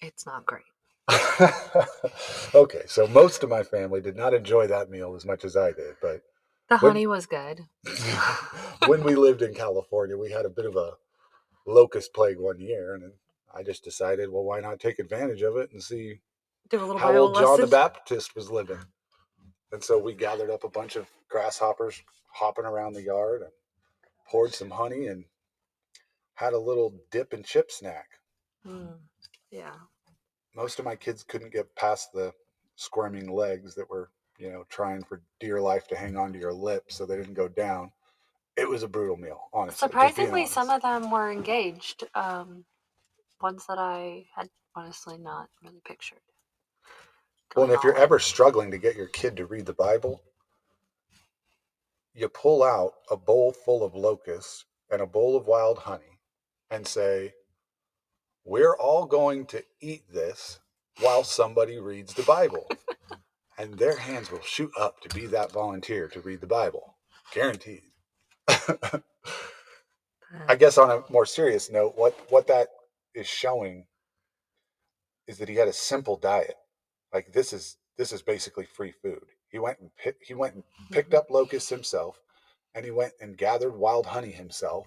it's 0.00 0.26
not 0.26 0.46
great. 0.46 0.64
okay, 2.54 2.82
so 2.86 3.06
most 3.08 3.42
of 3.42 3.50
my 3.50 3.62
family 3.62 4.00
did 4.00 4.16
not 4.16 4.34
enjoy 4.34 4.66
that 4.68 4.90
meal 4.90 5.14
as 5.16 5.26
much 5.26 5.44
as 5.44 5.56
I 5.56 5.72
did, 5.72 5.96
but 6.00 6.22
The 6.68 6.78
When- 6.78 6.92
honey 6.92 7.06
was 7.06 7.26
good. 7.26 7.66
when 8.86 9.02
we 9.04 9.14
lived 9.16 9.42
in 9.42 9.54
California, 9.54 10.16
we 10.16 10.30
had 10.30 10.46
a 10.46 10.50
bit 10.50 10.66
of 10.66 10.76
a 10.76 10.92
locust 11.66 12.14
plague 12.14 12.38
one 12.38 12.60
year, 12.60 12.94
and 12.94 13.12
I 13.54 13.62
just 13.62 13.84
decided, 13.84 14.30
well, 14.30 14.44
why 14.44 14.60
not 14.60 14.80
take 14.80 14.98
advantage 14.98 15.42
of 15.42 15.56
it 15.56 15.72
and 15.72 15.82
see 15.82 16.20
Do 16.68 16.78
a 16.78 16.84
little 16.86 16.98
how 16.98 17.16
old 17.16 17.34
John 17.34 17.60
the. 17.60 17.66
Baptist 17.66 18.36
was 18.36 18.50
living? 18.50 18.78
And 19.72 19.82
so 19.82 19.98
we 19.98 20.14
gathered 20.14 20.50
up 20.50 20.64
a 20.64 20.68
bunch 20.70 20.96
of 20.96 21.08
grasshoppers 21.28 22.02
hopping 22.32 22.64
around 22.64 22.94
the 22.94 23.02
yard 23.02 23.42
and 23.42 23.50
poured 24.28 24.54
some 24.54 24.70
honey 24.70 25.06
and 25.06 25.24
had 26.34 26.52
a 26.52 26.58
little 26.58 26.94
dip 27.10 27.32
and 27.32 27.44
chip 27.44 27.70
snack. 27.70 28.06
Mm, 28.66 28.98
yeah. 29.50 29.74
Most 30.54 30.78
of 30.78 30.84
my 30.84 30.96
kids 30.96 31.22
couldn't 31.22 31.52
get 31.52 31.74
past 31.76 32.12
the 32.12 32.32
squirming 32.76 33.32
legs 33.32 33.74
that 33.74 33.88
were, 33.88 34.10
you 34.38 34.50
know, 34.50 34.64
trying 34.68 35.04
for 35.04 35.22
dear 35.38 35.60
life 35.60 35.86
to 35.88 35.96
hang 35.96 36.16
onto 36.16 36.38
your 36.38 36.52
lips 36.52 36.96
so 36.96 37.06
they 37.06 37.16
didn't 37.16 37.34
go 37.34 37.48
down. 37.48 37.92
It 38.56 38.68
was 38.68 38.82
a 38.82 38.88
brutal 38.88 39.16
meal, 39.16 39.48
honestly. 39.52 39.86
Surprisingly, 39.86 40.46
some 40.46 40.70
of 40.70 40.82
them 40.82 41.10
were 41.10 41.30
engaged. 41.30 42.04
Um, 42.14 42.64
ones 43.40 43.64
that 43.68 43.78
I 43.78 44.26
had 44.34 44.48
honestly 44.74 45.18
not 45.18 45.48
really 45.62 45.80
pictured. 45.84 46.20
Well, 47.54 47.64
and 47.64 47.74
if 47.74 47.82
you're 47.82 47.96
ever 47.96 48.18
struggling 48.18 48.70
to 48.70 48.78
get 48.78 48.96
your 48.96 49.08
kid 49.08 49.36
to 49.36 49.46
read 49.46 49.66
the 49.66 49.72
Bible, 49.72 50.22
you 52.14 52.28
pull 52.28 52.62
out 52.62 52.94
a 53.10 53.16
bowl 53.16 53.52
full 53.52 53.82
of 53.82 53.94
locusts 53.94 54.64
and 54.90 55.00
a 55.00 55.06
bowl 55.06 55.36
of 55.36 55.46
wild 55.46 55.78
honey 55.78 56.18
and 56.70 56.86
say, 56.86 57.32
We're 58.44 58.76
all 58.76 59.06
going 59.06 59.46
to 59.46 59.62
eat 59.80 60.04
this 60.12 60.60
while 61.00 61.24
somebody 61.24 61.78
reads 61.78 62.14
the 62.14 62.22
Bible. 62.22 62.68
and 63.58 63.74
their 63.74 63.96
hands 63.96 64.30
will 64.30 64.42
shoot 64.42 64.70
up 64.78 65.00
to 65.02 65.14
be 65.14 65.26
that 65.26 65.52
volunteer 65.52 66.08
to 66.08 66.20
read 66.20 66.40
the 66.40 66.46
Bible. 66.46 66.96
Guaranteed. 67.32 67.82
I 70.48 70.56
guess 70.58 70.78
on 70.78 70.90
a 70.90 71.02
more 71.10 71.26
serious 71.26 71.70
note, 71.70 71.94
what, 71.96 72.18
what 72.30 72.46
that 72.46 72.68
is 73.14 73.26
showing 73.26 73.86
is 75.26 75.38
that 75.38 75.48
he 75.48 75.56
had 75.56 75.68
a 75.68 75.72
simple 75.72 76.16
diet. 76.16 76.56
Like 77.12 77.32
this 77.32 77.52
is 77.52 77.76
this 77.96 78.12
is 78.12 78.22
basically 78.22 78.64
free 78.64 78.92
food. 78.92 79.24
He 79.48 79.58
went 79.58 79.78
and 79.80 79.90
pi- 80.02 80.14
he 80.20 80.34
went 80.34 80.54
and 80.54 80.64
picked 80.90 81.10
mm-hmm. 81.10 81.18
up 81.18 81.30
locusts 81.30 81.68
himself, 81.68 82.20
and 82.74 82.84
he 82.84 82.90
went 82.90 83.12
and 83.20 83.36
gathered 83.36 83.76
wild 83.76 84.06
honey 84.06 84.30
himself. 84.30 84.86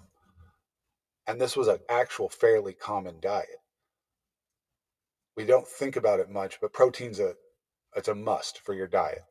And 1.25 1.39
this 1.39 1.55
was 1.55 1.67
an 1.67 1.79
actual 1.89 2.29
fairly 2.29 2.73
common 2.73 3.19
diet. 3.19 3.61
We 5.35 5.45
don't 5.45 5.67
think 5.67 5.95
about 5.95 6.19
it 6.19 6.29
much, 6.29 6.59
but 6.61 6.73
protein's 6.73 7.19
a 7.19 7.35
it's 7.95 8.07
a 8.07 8.15
must 8.15 8.59
for 8.59 8.73
your 8.73 8.87
diet. 8.87 9.23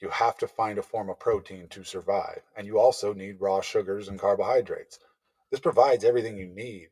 You 0.00 0.08
have 0.10 0.36
to 0.38 0.48
find 0.48 0.78
a 0.78 0.82
form 0.82 1.10
of 1.10 1.18
protein 1.18 1.68
to 1.68 1.84
survive, 1.84 2.42
and 2.56 2.66
you 2.66 2.78
also 2.78 3.12
need 3.12 3.40
raw 3.40 3.60
sugars 3.60 4.08
and 4.08 4.18
carbohydrates. 4.18 4.98
This 5.50 5.60
provides 5.60 6.04
everything 6.04 6.36
you 6.38 6.46
need 6.46 6.88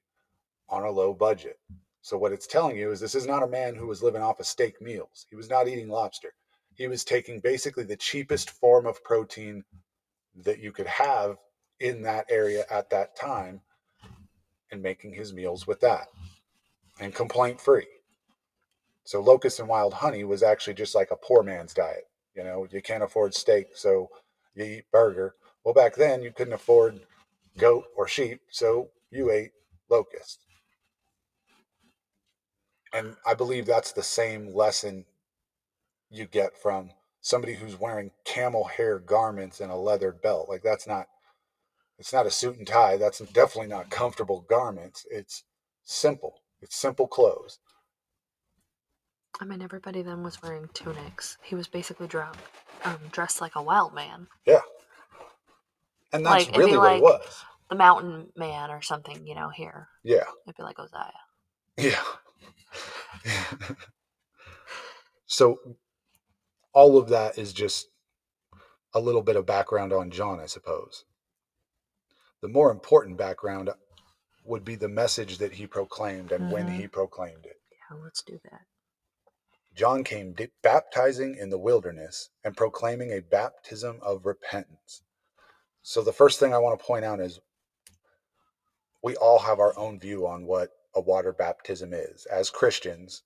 on 0.69 0.85
a 0.85 0.91
low 0.91 1.15
budget. 1.15 1.59
So 2.03 2.19
what 2.19 2.33
it's 2.33 2.47
telling 2.47 2.77
you 2.77 2.91
is 2.91 3.01
this 3.01 3.15
is 3.15 3.27
not 3.27 3.43
a 3.43 3.49
man 3.49 3.75
who 3.75 3.87
was 3.87 4.03
living 4.03 4.23
off 4.23 4.41
of 4.41 4.47
steak 4.47 4.81
meals. 4.81 5.27
He 5.31 5.37
was 5.37 5.49
not 5.49 5.69
eating 5.69 5.89
lobster. 5.89 6.35
He 6.75 6.89
was 6.89 7.05
taking 7.05 7.41
basically 7.41 7.85
the 7.85 7.97
cheapest 7.97 8.51
form 8.51 8.87
of 8.87 9.03
protein 9.05 9.65
that 10.35 10.59
you 10.59 10.73
could 10.73 10.87
have 10.87 11.37
in 11.81 12.03
that 12.03 12.27
area 12.31 12.65
at 12.71 12.91
that 12.91 13.17
time 13.17 13.61
and 14.71 14.83
making 14.83 15.15
his 15.15 15.33
meals 15.33 15.67
with 15.67 15.81
that 15.81 16.09
and 17.01 17.15
complaint 17.15 17.61
free. 17.61 17.87
So 19.05 19.21
locust 19.21 19.59
and 19.61 19.69
wild 19.69 19.95
honey 19.95 20.25
was 20.25 20.43
actually 20.43 20.75
just 20.75 20.95
like 20.95 21.11
a 21.11 21.17
poor 21.17 21.43
man's 21.43 21.73
diet. 21.73 22.05
You 22.35 22.45
know, 22.45 22.67
you 22.71 22.83
can't 22.83 23.03
afford 23.03 23.35
steak, 23.35 23.69
so 23.75 24.11
you 24.55 24.65
eat 24.65 24.85
burger. 24.93 25.35
Well, 25.65 25.75
back 25.75 25.97
then 25.97 26.23
you 26.23 26.31
couldn't 26.31 26.53
afford 26.53 27.01
goat 27.57 27.85
or 27.97 28.07
sheep, 28.07 28.41
so 28.51 28.91
you 29.11 29.31
ate 29.31 29.53
locust. 29.91 30.41
And 32.93 33.17
I 33.27 33.35
believe 33.35 33.67
that's 33.67 33.93
the 33.93 34.03
same 34.03 34.55
lesson 34.55 35.05
you 36.11 36.27
get 36.27 36.57
from 36.57 36.91
somebody 37.21 37.55
who's 37.55 37.79
wearing 37.79 38.11
camel 38.25 38.65
hair 38.65 38.99
garments 38.99 39.61
and 39.61 39.71
a 39.71 39.77
leather 39.77 40.13
belt. 40.13 40.49
Like 40.49 40.63
that's 40.63 40.87
not 40.87 41.09
it's 41.99 42.13
not 42.13 42.27
a 42.27 42.31
suit 42.31 42.57
and 42.59 42.67
tie. 42.67 42.97
That's 42.97 43.19
definitely 43.19 43.69
not 43.69 43.91
comfortable 43.91 44.43
garments. 44.49 45.07
It's 45.11 45.45
simple. 45.85 46.43
It's 46.61 46.77
simple 46.77 47.07
clothes. 47.07 47.59
I 49.41 49.45
mean, 49.45 49.63
everybody 49.63 50.03
then 50.03 50.23
was 50.23 50.43
wearing 50.43 50.69
tunics. 50.75 51.39
He 51.43 51.55
was 51.55 51.69
basically 51.69 52.09
dressed, 52.09 52.39
um, 52.85 52.99
dressed 53.13 53.41
like 53.41 53.55
a 53.57 53.63
wild 53.63 53.95
man, 53.95 54.27
Yeah. 54.47 54.61
And 56.13 56.25
that's 56.25 56.47
Like, 56.47 56.57
really 56.57 56.79
what 56.79 56.97
it 56.97 57.03
was. 57.03 57.45
the 57.69 57.77
mountain 57.77 58.33
man 58.35 58.71
or 58.71 58.81
something. 58.81 59.27
You 59.27 59.35
know, 59.35 59.51
here 59.51 59.89
Yeah. 60.03 60.25
it'd 60.47 60.57
be 60.57 60.63
like 60.63 60.79
Uzziah. 60.79 61.13
Yeah. 61.77 62.03
so 65.27 65.59
all 66.73 66.97
of 66.99 67.09
that 67.11 67.39
is 67.39 67.53
just 67.53 67.89
a 68.95 69.01
little 69.01 69.23
bit 69.23 69.37
of 69.37 69.47
background 69.47 69.93
on 69.93 70.11
John, 70.11 70.41
I 70.41 70.47
suppose. 70.47 71.05
The 72.41 72.49
more 72.49 72.71
important 72.71 73.17
background 73.17 73.71
would 74.45 74.65
be 74.65 74.77
the 74.77 74.89
message 74.89 75.39
that 75.39 75.53
he 75.53 75.67
proclaimed 75.67 76.33
and 76.33 76.51
when 76.51 76.67
Mhm. 76.67 76.77
he 76.77 76.89
proclaimed 76.89 77.45
it. 77.47 77.61
Yeah, 77.71 77.97
let's 77.97 78.23
do 78.23 78.39
that. 78.45 78.67
John 79.75 80.05
came 80.05 80.33
di- 80.33 80.51
baptizing 80.63 81.37
in 81.37 81.51
the 81.51 81.59
wilderness 81.59 82.31
and 82.43 82.57
proclaiming 82.57 83.13
a 83.13 83.21
baptism 83.21 84.01
of 84.03 84.27
repentance. 84.27 85.03
So, 85.83 86.03
the 86.03 86.13
first 86.13 86.41
thing 86.41 86.53
I 86.53 86.59
want 86.59 86.79
to 86.79 86.85
point 86.85 87.05
out 87.05 87.21
is 87.21 87.41
we 89.03 89.17
all 89.17 89.39
have 89.41 89.61
our 89.61 89.77
own 89.79 89.99
view 90.01 90.27
on 90.27 90.47
what 90.47 90.71
a 90.95 91.01
water 91.01 91.33
baptism 91.33 91.93
is. 91.93 92.27
As 92.27 92.51
Christians, 92.51 93.23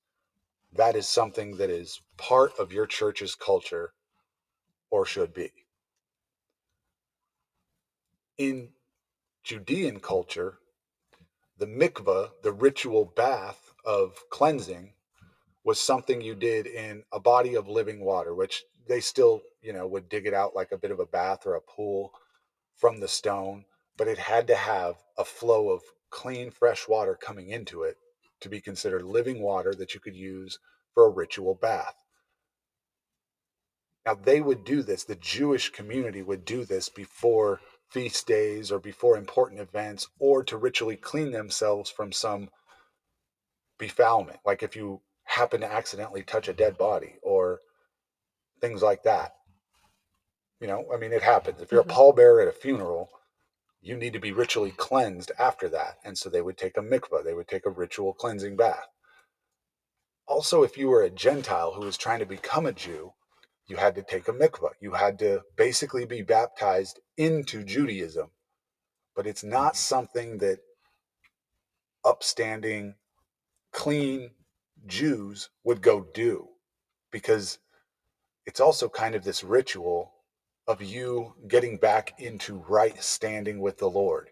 that 0.73 0.97
is 0.97 1.09
something 1.09 1.57
that 1.57 1.71
is 1.71 2.01
part 2.17 2.53
of 2.59 2.73
your 2.73 2.87
church's 2.87 3.35
culture 3.35 3.95
or 4.91 5.07
should 5.07 5.33
be. 5.33 5.51
In 8.37 8.75
Judean 9.43 9.99
culture, 10.01 10.59
the 11.59 11.67
mikvah, 11.67 12.31
the 12.43 12.53
ritual 12.53 13.05
bath 13.05 13.73
of 13.85 14.19
cleansing, 14.31 14.93
was 15.65 15.81
something 15.81 16.21
you 16.21 16.35
did 16.35 16.67
in 16.67 17.03
a 17.13 17.21
body 17.21 17.55
of 17.55 17.69
living 17.69 18.01
water, 18.01 18.35
which 18.35 18.65
they 18.89 19.01
still, 19.01 19.43
you 19.61 19.73
know, 19.73 19.87
would 19.87 20.09
dig 20.09 20.27
it 20.27 20.35
out 20.35 20.55
like 20.55 20.73
a 20.73 20.79
bit 20.79 20.91
of 20.91 21.01
a 21.01 21.07
bath 21.07 21.47
or 21.47 21.55
a 21.55 21.61
pool 21.61 22.13
from 22.77 23.01
the 23.01 23.09
stone, 23.09 23.65
but 23.97 24.09
it 24.09 24.19
had 24.19 24.47
to 24.47 24.57
have 24.57 24.97
a 25.19 25.25
flow 25.25 25.71
of 25.71 25.83
clean, 26.11 26.51
fresh 26.51 26.89
water 26.89 27.17
coming 27.21 27.51
into 27.51 27.83
it 27.83 27.97
to 28.41 28.49
be 28.49 28.61
considered 28.61 29.03
living 29.03 29.41
water 29.41 29.75
that 29.75 29.95
you 29.95 30.01
could 30.01 30.17
use 30.17 30.59
for 30.95 31.07
a 31.07 31.11
ritual 31.11 31.55
bath. 31.55 31.95
Now, 34.05 34.15
they 34.15 34.41
would 34.41 34.65
do 34.65 34.83
this, 34.83 35.05
the 35.05 35.15
Jewish 35.15 35.71
community 35.71 36.23
would 36.23 36.45
do 36.45 36.65
this 36.65 36.89
before 36.89 37.61
feast 37.93 38.27
days 38.27 38.73
or 38.73 38.79
before 38.79 39.17
important 39.17 39.61
events 39.61 40.09
or 40.19 40.43
to 40.45 40.57
ritually 40.57 40.97
clean 40.97 41.31
themselves 41.33 41.91
from 41.91 42.13
some 42.13 42.49
befoulment. 43.79 44.39
Like 44.45 44.63
if 44.63 44.77
you 44.77 45.03
happen 45.25 45.61
to 45.61 45.73
accidentally 45.73 46.23
touch 46.23 46.49
a 46.49 46.53
dead 46.55 46.79
body 46.79 47.17
or 47.23 47.61
things 48.61 48.83
like 48.83 49.03
that. 49.05 49.35
You 50.61 50.69
know, 50.69 50.87
I 50.95 50.97
mean, 50.97 51.13
it 51.13 51.23
happens. 51.23 51.61
If 51.61 51.73
you're 51.73 51.83
Mhm. 51.83 51.91
a 51.91 51.95
pallbearer 51.95 52.43
at 52.43 52.49
a 52.49 52.53
funeral, 52.53 53.11
you 53.81 53.97
need 53.97 54.13
to 54.15 54.21
be 54.21 54.33
ritually 54.33 54.73
cleansed 54.73 55.33
after 55.39 55.69
that. 55.71 55.99
And 56.05 56.17
so 56.17 56.31
they 56.31 56.43
would 56.43 56.59
take 56.59 56.77
a 56.77 56.83
mikvah, 56.83 57.25
they 57.25 57.35
would 57.35 57.49
take 57.49 57.67
a 57.67 57.71
ritual 57.71 58.15
cleansing 58.15 58.57
bath. 58.57 58.89
Also, 60.27 60.63
if 60.63 60.79
you 60.79 60.89
were 60.89 61.03
a 61.03 61.11
Gentile 61.11 61.73
who 61.75 61.83
was 61.83 61.99
trying 61.99 62.21
to 62.21 62.27
become 62.27 62.67
a 62.67 62.73
Jew, 62.73 63.13
you 63.67 63.77
had 63.77 63.95
to 63.97 64.03
take 64.03 64.29
a 64.29 64.33
mikvah. 64.33 64.73
You 64.81 64.93
had 64.93 65.19
to 65.21 65.43
basically 65.57 66.05
be 66.05 66.23
baptized 66.23 67.01
into 67.17 67.63
Judaism. 67.65 68.31
But 69.15 69.27
it's 69.27 69.45
not 69.45 69.77
something 69.77 70.39
that 70.39 70.61
upstanding, 72.05 72.95
clean 73.73 74.31
Jews 74.87 75.51
would 75.65 75.83
go 75.83 76.07
do 76.15 76.49
because 77.11 77.59
it's 78.47 78.61
also 78.61 78.89
kind 78.89 79.15
of 79.15 79.25
this 79.25 79.45
ritual 79.45 80.13
of 80.67 80.83
you 80.83 81.35
getting 81.49 81.77
back 81.77 82.19
into 82.19 82.57
right 82.69 83.01
standing 83.03 83.61
with 83.61 83.79
the 83.79 83.91
Lord. 83.91 84.31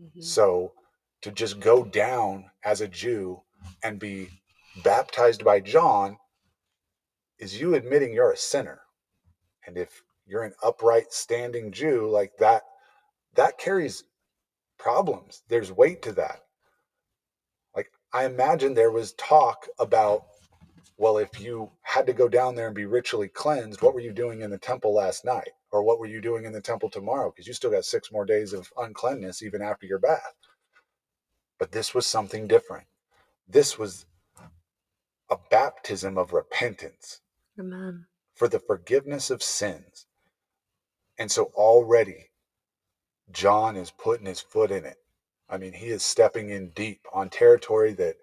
Mhm. 0.00 0.22
So 0.22 0.74
to 1.22 1.30
just 1.30 1.60
go 1.60 1.84
down 1.84 2.50
as 2.64 2.80
a 2.80 2.88
Jew 2.88 3.42
and 3.82 3.98
be 3.98 4.30
baptized 4.82 5.44
by 5.44 5.60
John 5.60 6.18
is 7.38 7.60
you 7.60 7.74
admitting 7.74 8.12
you're 8.12 8.32
a 8.32 8.36
sinner. 8.36 8.82
And 9.66 9.76
if 9.76 10.02
you're 10.32 10.44
an 10.44 10.54
upright 10.62 11.12
standing 11.12 11.72
Jew 11.72 12.08
like 12.08 12.32
that, 12.40 12.62
that 13.34 13.58
carries 13.58 14.04
problems. 14.78 15.42
There's 15.48 15.70
weight 15.70 16.02
to 16.02 16.12
that. 16.14 16.40
Like 17.76 17.88
I 18.12 18.24
imagine 18.24 18.74
there 18.74 18.90
was 18.90 19.12
talk 19.14 19.68
about 19.78 20.24
well, 20.98 21.18
if 21.18 21.40
you 21.40 21.70
had 21.82 22.06
to 22.06 22.12
go 22.12 22.28
down 22.28 22.54
there 22.54 22.66
and 22.66 22.76
be 22.76 22.86
ritually 22.86 23.28
cleansed, 23.28 23.82
what 23.82 23.94
were 23.94 24.00
you 24.00 24.12
doing 24.12 24.42
in 24.42 24.50
the 24.50 24.58
temple 24.58 24.94
last 24.94 25.24
night? 25.24 25.50
Or 25.72 25.82
what 25.82 25.98
were 25.98 26.06
you 26.06 26.20
doing 26.20 26.44
in 26.44 26.52
the 26.52 26.60
temple 26.60 26.90
tomorrow? 26.90 27.30
Because 27.30 27.48
you 27.48 27.54
still 27.54 27.70
got 27.72 27.84
six 27.84 28.12
more 28.12 28.24
days 28.24 28.52
of 28.52 28.72
uncleanness 28.76 29.42
even 29.42 29.62
after 29.62 29.86
your 29.86 29.98
bath. 29.98 30.34
But 31.58 31.72
this 31.72 31.94
was 31.94 32.06
something 32.06 32.46
different. 32.46 32.86
This 33.48 33.78
was 33.78 34.06
a 35.30 35.36
baptism 35.50 36.18
of 36.18 36.32
repentance 36.32 37.20
Amen. 37.58 38.06
for 38.34 38.48
the 38.48 38.60
forgiveness 38.60 39.30
of 39.30 39.42
sins. 39.42 40.06
And 41.22 41.30
so 41.30 41.52
already 41.54 42.32
John 43.32 43.76
is 43.76 43.92
putting 43.92 44.26
his 44.26 44.40
foot 44.40 44.72
in 44.72 44.84
it. 44.84 44.98
I 45.48 45.56
mean, 45.58 45.72
he 45.72 45.88
is 45.88 46.02
stepping 46.02 46.50
in 46.50 46.70
deep 46.70 47.00
on 47.12 47.30
territory 47.30 47.92
that 47.94 48.16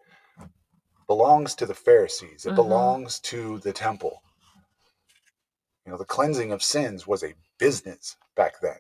belongs 1.08 1.56
to 1.56 1.66
the 1.66 1.76
Pharisees, 1.76 2.46
it 2.46 2.52
Mhm. 2.52 2.56
belongs 2.56 3.20
to 3.22 3.60
the 3.60 3.74
temple. 3.74 4.24
You 5.86 5.94
know, 5.94 5.98
the 5.98 6.06
cleansing 6.06 6.52
of 6.52 6.64
sins 6.64 7.08
was 7.08 7.24
a 7.24 7.36
business 7.60 8.18
back 8.36 8.60
then. 8.62 8.80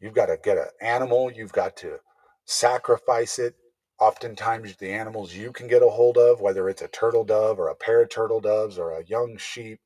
You've 0.00 0.14
got 0.14 0.26
to 0.26 0.36
get 0.38 0.58
an 0.58 0.70
animal, 0.80 1.32
you've 1.32 1.52
got 1.52 1.76
to 1.78 2.00
sacrifice 2.46 3.38
it. 3.38 3.56
Oftentimes, 3.98 4.76
the 4.76 4.90
animals 4.92 5.34
you 5.34 5.52
can 5.52 5.68
get 5.68 5.82
a 5.82 5.90
hold 5.90 6.18
of, 6.18 6.40
whether 6.40 6.68
it's 6.68 6.82
a 6.82 6.88
turtle 6.88 7.24
dove 7.24 7.58
or 7.58 7.68
a 7.68 7.76
pair 7.76 8.02
of 8.02 8.10
turtle 8.10 8.40
doves 8.40 8.78
or 8.78 8.92
a 8.92 9.04
young 9.04 9.38
sheep, 9.38 9.80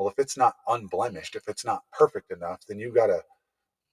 well, 0.00 0.08
if 0.08 0.18
it's 0.18 0.38
not 0.38 0.56
unblemished, 0.66 1.36
if 1.36 1.46
it's 1.46 1.66
not 1.66 1.82
perfect 1.92 2.32
enough, 2.32 2.60
then 2.66 2.78
you 2.78 2.90
got 2.90 3.08
to 3.08 3.20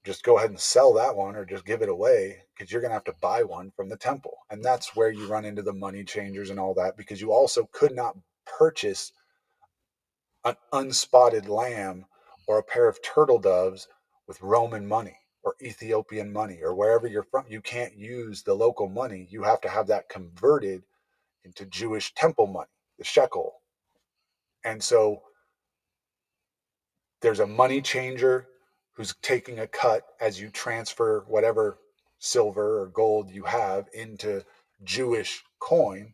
just 0.06 0.24
go 0.24 0.38
ahead 0.38 0.50
and 0.50 0.58
sell 0.58 0.94
that 0.94 1.14
one 1.14 1.36
or 1.36 1.44
just 1.44 1.66
give 1.66 1.82
it 1.82 1.90
away 1.90 2.38
because 2.56 2.72
you're 2.72 2.80
going 2.80 2.92
to 2.92 2.96
have 2.96 3.04
to 3.04 3.16
buy 3.22 3.44
one 3.44 3.74
from 3.76 3.90
the 3.90 3.98
temple. 3.98 4.38
And 4.50 4.64
that's 4.64 4.96
where 4.96 5.12
you 5.12 5.28
run 5.28 5.44
into 5.44 5.62
the 5.62 5.74
money 5.74 6.06
changers 6.06 6.50
and 6.50 6.62
all 6.62 6.74
that 6.76 6.96
because 6.96 7.20
you 7.20 7.34
also 7.34 7.68
could 7.74 7.94
not 7.94 8.16
purchase 8.46 9.12
an 10.46 10.56
unspotted 10.72 11.50
lamb 11.50 12.06
or 12.48 12.58
a 12.58 12.64
pair 12.64 12.88
of 12.88 13.02
turtle 13.02 13.40
doves 13.40 13.90
with 14.30 14.42
Roman 14.42 14.88
money 14.88 15.18
or 15.44 15.56
Ethiopian 15.62 16.32
money 16.32 16.60
or 16.64 16.74
wherever 16.74 17.08
you're 17.08 17.24
from. 17.24 17.44
You 17.50 17.60
can't 17.60 17.98
use 17.98 18.44
the 18.44 18.54
local 18.54 18.88
money. 18.88 19.28
You 19.30 19.44
have 19.44 19.60
to 19.60 19.70
have 19.70 19.88
that 19.88 20.08
converted 20.08 20.84
into 21.44 21.66
Jewish 21.66 22.14
temple 22.14 22.48
money, 22.48 22.70
the 22.98 23.04
shekel. 23.04 23.56
And 24.64 24.82
so 24.82 25.22
there's 27.22 27.40
a 27.40 27.48
money 27.48 27.82
changer 27.82 28.48
who's 28.94 29.16
taking 29.22 29.60
a 29.60 29.68
cut 29.68 30.04
as 30.20 30.40
you 30.42 30.50
transfer 30.50 31.24
whatever 31.28 31.78
silver 32.20 32.82
or 32.82 32.88
gold 32.88 33.30
you 33.30 33.44
have 33.44 33.88
into 33.94 34.44
Jewish 34.84 35.44
coin. 35.60 36.14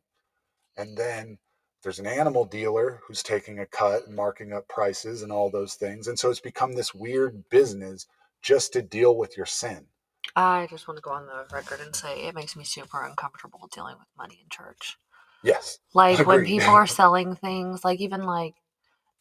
And 0.77 0.97
then 0.97 1.37
there's 1.81 1.99
an 1.99 2.07
animal 2.07 2.45
dealer 2.45 3.01
who's 3.05 3.23
taking 3.23 3.59
a 3.59 3.65
cut 3.65 4.07
and 4.07 4.15
marking 4.15 4.53
up 4.53 4.67
prices 4.67 5.21
and 5.21 5.31
all 5.31 5.49
those 5.49 5.75
things. 5.75 6.07
And 6.07 6.17
so 6.17 6.29
it's 6.29 6.39
become 6.39 6.73
this 6.73 6.93
weird 6.93 7.49
business 7.49 8.07
just 8.41 8.73
to 8.73 8.81
deal 8.81 9.17
with 9.17 9.37
your 9.37 9.45
sin. 9.45 9.85
I 10.35 10.67
just 10.69 10.87
want 10.87 10.97
to 10.97 11.01
go 11.01 11.11
on 11.11 11.25
the 11.25 11.45
record 11.53 11.79
and 11.81 11.95
say 11.95 12.23
it 12.23 12.35
makes 12.35 12.55
me 12.55 12.63
super 12.63 13.03
uncomfortable 13.03 13.69
dealing 13.73 13.95
with 13.99 14.07
money 14.17 14.39
in 14.41 14.49
church. 14.49 14.97
Yes. 15.43 15.79
Like 15.93 16.25
when 16.25 16.45
people 16.45 16.69
are 16.69 16.87
selling 16.87 17.35
things, 17.35 17.83
like 17.83 17.99
even 17.99 18.23
like, 18.23 18.55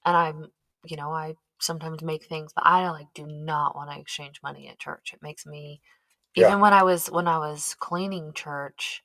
and 0.05 0.17
I'm, 0.17 0.47
you 0.85 0.97
know, 0.97 1.13
I 1.13 1.35
sometimes 1.63 2.03
make 2.03 2.27
things, 2.27 2.53
but 2.55 2.67
I 2.67 2.91
like 2.91 3.09
do 3.15 3.27
not 3.27 3.77
want 3.77 3.91
to 3.93 3.99
exchange 4.01 4.41
money 4.43 4.69
at 4.69 4.79
church. 4.81 5.13
It 5.15 5.23
makes 5.23 5.47
me, 5.47 5.81
Yeah. 6.37 6.49
even 6.49 6.61
when 6.61 6.73
I 6.75 6.85
was 6.85 7.09
when 7.09 7.29
I 7.29 7.39
was 7.39 7.77
cleaning 7.81 8.33
church, 8.35 9.03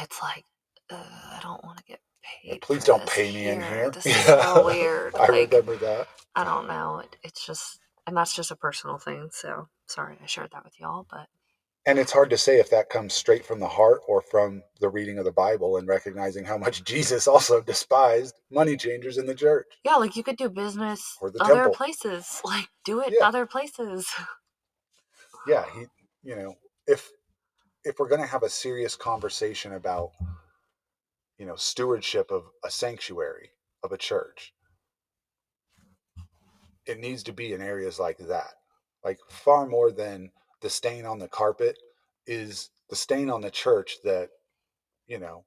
it's 0.00 0.22
like 0.22 0.44
uh, 0.90 0.96
I 0.96 1.40
don't 1.42 1.64
want 1.64 1.78
to 1.78 1.84
get 1.84 2.00
paid. 2.42 2.62
Please 2.62 2.84
don't 2.84 3.06
pay 3.06 3.32
me 3.32 3.48
in 3.48 3.62
here. 3.62 3.90
This 3.90 4.06
is 4.06 4.16
Yeah. 4.16 4.36
so 4.40 4.64
weird. 4.66 5.14
I 5.20 5.26
like 5.28 5.50
remember 5.50 5.76
that. 5.78 6.08
I 6.34 6.44
don't 6.44 6.66
know. 6.68 7.00
It, 7.00 7.16
it's 7.22 7.46
just, 7.46 7.80
and 8.06 8.16
that's 8.16 8.34
just 8.34 8.50
a 8.50 8.56
personal 8.56 8.98
thing. 8.98 9.28
So 9.32 9.68
sorry 9.86 10.18
I 10.22 10.26
shared 10.26 10.50
that 10.52 10.64
with 10.64 10.78
y'all, 10.80 11.06
but 11.10 11.26
And 11.86 11.98
it's 11.98 12.12
hard 12.12 12.30
to 12.30 12.38
say 12.38 12.58
if 12.58 12.70
that 12.70 12.88
comes 12.88 13.12
straight 13.12 13.44
from 13.44 13.60
the 13.60 13.68
heart 13.68 14.00
or 14.08 14.22
from 14.22 14.62
the 14.80 14.88
reading 14.88 15.18
of 15.18 15.26
the 15.26 15.32
Bible 15.32 15.76
and 15.76 15.86
recognizing 15.86 16.44
how 16.44 16.56
much 16.56 16.82
Jesus 16.92 17.26
also 17.28 17.60
despised 17.60 18.40
money 18.50 18.76
changers 18.76 19.18
in 19.18 19.26
the 19.26 19.34
church. 19.34 19.66
yeah, 19.84 19.96
like 19.96 20.16
you 20.16 20.22
could 20.22 20.36
do 20.38 20.48
business 20.48 21.16
Or 21.20 21.30
the 21.30 21.42
other 21.42 21.54
temple. 21.54 21.74
places. 21.74 22.40
Like 22.44 22.68
do 22.84 23.00
it 23.00 23.14
Yeah. 23.18 23.26
other 23.26 23.46
places. 23.46 24.06
Yeah, 25.46 25.66
he, 25.74 25.84
you 26.22 26.36
know, 26.36 26.54
if 26.86 27.10
if 27.84 27.98
we're 27.98 28.08
going 28.08 28.22
to 28.22 28.26
have 28.26 28.42
a 28.44 28.48
serious 28.48 28.96
conversation 28.96 29.74
about, 29.74 30.12
you 31.36 31.44
know, 31.44 31.54
stewardship 31.54 32.30
of 32.30 32.44
a 32.64 32.70
sanctuary 32.70 33.50
of 33.82 33.92
a 33.92 33.98
church, 33.98 34.54
it 36.86 36.98
needs 36.98 37.22
to 37.24 37.32
be 37.34 37.52
in 37.52 37.60
areas 37.60 37.98
like 37.98 38.16
that. 38.16 38.54
Like 39.04 39.18
far 39.28 39.66
more 39.66 39.92
than 39.92 40.30
the 40.64 40.70
stain 40.70 41.04
on 41.04 41.18
the 41.18 41.28
carpet 41.28 41.78
is 42.26 42.70
the 42.88 42.96
stain 42.96 43.28
on 43.28 43.42
the 43.42 43.50
church 43.50 43.98
that, 44.02 44.30
you 45.06 45.18
know, 45.18 45.44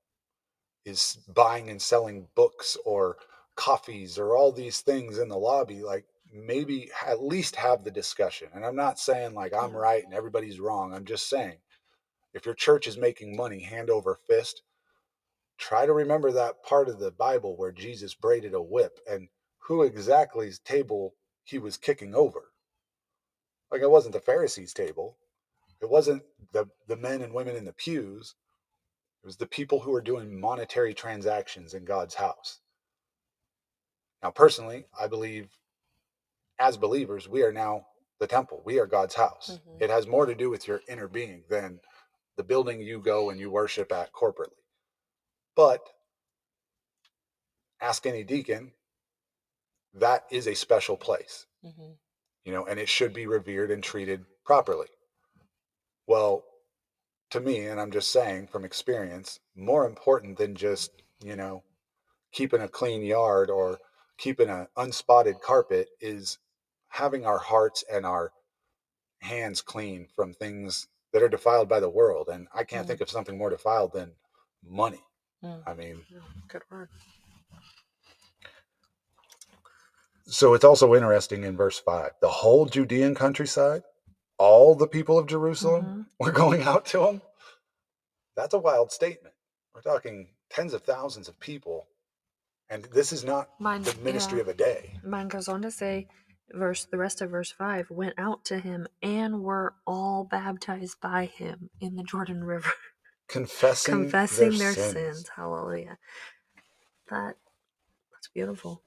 is 0.85 1.17
buying 1.33 1.71
and 1.71 1.81
selling 1.81 2.27
books 2.35 2.77
or 2.85 3.17
coffees 3.55 4.19
or 4.19 4.37
all 4.37 4.51
these 4.51 4.81
things 4.81 5.17
in 5.17 5.27
the 5.27 5.35
lobby 5.35 5.81
like 5.81 6.05
maybe 6.31 6.91
at 7.07 7.23
least 7.23 7.55
have 7.55 7.83
the 7.83 7.89
discussion. 7.89 8.47
And 8.53 8.63
i'm 8.63 8.75
not 8.75 8.99
saying 8.99 9.33
like 9.33 9.53
i'm 9.55 9.71
mm. 9.71 9.81
right 9.81 10.03
and 10.05 10.13
everybody's 10.13 10.59
wrong. 10.59 10.93
I'm 10.93 11.05
just 11.05 11.27
saying 11.27 11.57
if 12.35 12.45
your 12.45 12.53
church 12.53 12.85
is 12.85 12.97
making 12.97 13.35
money 13.35 13.59
hand 13.59 13.89
over 13.89 14.19
fist 14.29 14.61
try 15.57 15.87
to 15.87 15.93
remember 15.93 16.31
that 16.31 16.63
part 16.63 16.87
of 16.87 16.99
the 16.99 17.09
bible 17.11 17.57
where 17.57 17.71
jesus 17.71 18.13
braided 18.13 18.53
a 18.53 18.61
whip 18.61 18.99
and 19.09 19.27
who 19.57 19.81
exactly's 19.81 20.59
table 20.59 21.15
he 21.45 21.57
was 21.57 21.77
kicking 21.77 22.13
over 22.13 22.51
like 23.71 23.81
it 23.81 23.91
wasn't 23.91 24.13
the 24.13 24.21
pharisees 24.21 24.73
table. 24.73 25.17
It 25.81 25.89
wasn't 25.89 26.23
the 26.53 26.69
the 26.87 26.97
men 26.97 27.21
and 27.21 27.33
women 27.33 27.55
in 27.55 27.65
the 27.65 27.73
pews. 27.73 28.35
It 29.23 29.27
was 29.27 29.37
the 29.37 29.47
people 29.47 29.79
who 29.81 29.91
were 29.91 30.01
doing 30.01 30.39
monetary 30.39 30.93
transactions 30.93 31.73
in 31.73 31.85
god's 31.85 32.15
house. 32.15 32.61
Now 34.23 34.31
personally 34.31 34.85
i 34.99 35.07
believe 35.07 35.49
as 36.59 36.77
believers 36.77 37.27
we 37.29 37.43
are 37.43 37.53
now 37.53 37.87
the 38.19 38.27
temple. 38.27 38.61
We 38.65 38.79
are 38.79 38.87
god's 38.87 39.15
house. 39.15 39.59
Mhm. 39.67 39.81
it 39.81 39.89
has 39.89 40.07
more 40.07 40.25
to 40.25 40.35
do 40.35 40.49
with 40.49 40.67
your 40.67 40.81
inner 40.89 41.07
being 41.07 41.43
than 41.49 41.79
the 42.37 42.43
building 42.43 42.81
you 42.81 42.99
go 43.01 43.29
and 43.31 43.39
you 43.39 43.51
worship 43.51 43.91
at 43.91 44.13
corporately. 44.13 44.63
But 45.55 45.81
ask 47.81 48.05
any 48.05 48.23
deacon 48.23 48.73
that 49.93 50.25
is 50.31 50.47
a 50.47 50.55
special 50.55 50.97
place 50.97 51.45
you 52.47 52.53
know, 52.53 52.65
and 52.65 52.79
it 52.79 52.87
should 52.87 53.11
be 53.11 53.27
revered 53.27 53.71
and 53.71 53.83
treated 53.83 54.23
properly. 54.45 54.87
Well, 56.07 56.45
to 57.31 57.41
me, 57.41 57.67
and 57.67 57.77
I'm 57.77 57.91
just 57.91 58.09
saying 58.09 58.47
from 58.47 58.63
experience, 58.63 59.41
more 59.53 59.85
important 59.85 60.37
than 60.37 60.55
just, 60.55 60.91
you 61.21 61.35
know, 61.35 61.63
keeping 62.31 62.61
a 62.61 62.69
clean 62.69 63.01
yard 63.01 63.49
or 63.49 63.79
keeping 64.17 64.47
an 64.47 64.67
unspotted 64.77 65.41
carpet 65.41 65.89
is 65.99 66.39
having 66.87 67.25
our 67.25 67.37
hearts 67.37 67.83
and 67.91 68.05
our 68.05 68.31
hands 69.19 69.61
clean 69.61 70.07
from 70.15 70.33
things 70.33 70.87
that 71.11 71.21
are 71.21 71.27
defiled 71.27 71.67
by 71.67 71.81
the 71.81 71.89
world. 71.89 72.29
And 72.29 72.47
I 72.53 72.63
can't 72.63 72.85
Mm. 72.85 72.87
think 72.87 73.01
of 73.01 73.09
something 73.09 73.37
more 73.37 73.49
defiled 73.49 73.91
than 73.91 74.13
money. 74.63 75.03
Mm. 75.43 75.63
I 75.67 75.73
mean, 75.73 76.05
Good 76.47 76.61
word. 76.71 76.87
So 80.27 80.53
it's 80.53 80.65
also 80.65 80.93
interesting 80.93 81.43
in 81.43 81.55
verse 81.57 81.79
5 81.79 82.11
the 82.21 82.27
whole 82.27 82.65
Judean 82.65 83.15
countryside, 83.15 83.83
all 84.37 84.75
the 84.75 84.87
people 84.87 85.17
of 85.17 85.27
Jerusalem 85.27 85.85
Mhm. 85.85 86.05
were 86.19 86.31
going 86.31 86.63
out 86.63 86.85
to 86.87 87.07
him. 87.07 87.21
That's 88.35 88.53
a 88.53 88.59
wild 88.59 88.91
statement. 88.91 89.33
We're 89.73 89.81
talking 89.81 90.29
tens 90.49 90.73
of 90.73 90.83
thousands 90.83 91.27
of 91.27 91.39
people. 91.39 91.87
And 92.69 92.83
this 92.85 93.13
is 93.13 93.23
not 93.23 93.49
Mine, 93.59 93.83
the 93.83 93.95
ministry 94.03 94.37
yeah. 94.39 94.41
of 94.43 94.47
a 94.49 94.53
day. 94.53 94.99
Mine 95.03 95.29
goes 95.29 95.47
on 95.47 95.61
to 95.61 95.71
say, 95.71 96.07
verse 96.51 96.85
the 96.85 96.97
rest 96.97 97.21
of 97.21 97.29
verse 97.29 97.51
five 97.51 97.89
went 97.89 98.13
out 98.17 98.43
to 98.45 98.59
him 98.59 98.87
and 99.01 99.41
were 99.43 99.75
all 99.85 100.23
baptized 100.25 100.99
by 101.01 101.25
him 101.25 101.69
in 101.79 101.95
the 101.95 102.03
Jordan 102.03 102.43
River, 102.43 102.71
Confessing, 103.29 103.93
confessing 104.03 104.49
their, 104.57 104.73
their 104.73 104.73
sins. 104.73 104.93
sins. 104.93 105.29
Hallelujah. 105.35 105.97
That 107.09 107.35
that's 108.11 108.27
beautiful. 108.33 108.83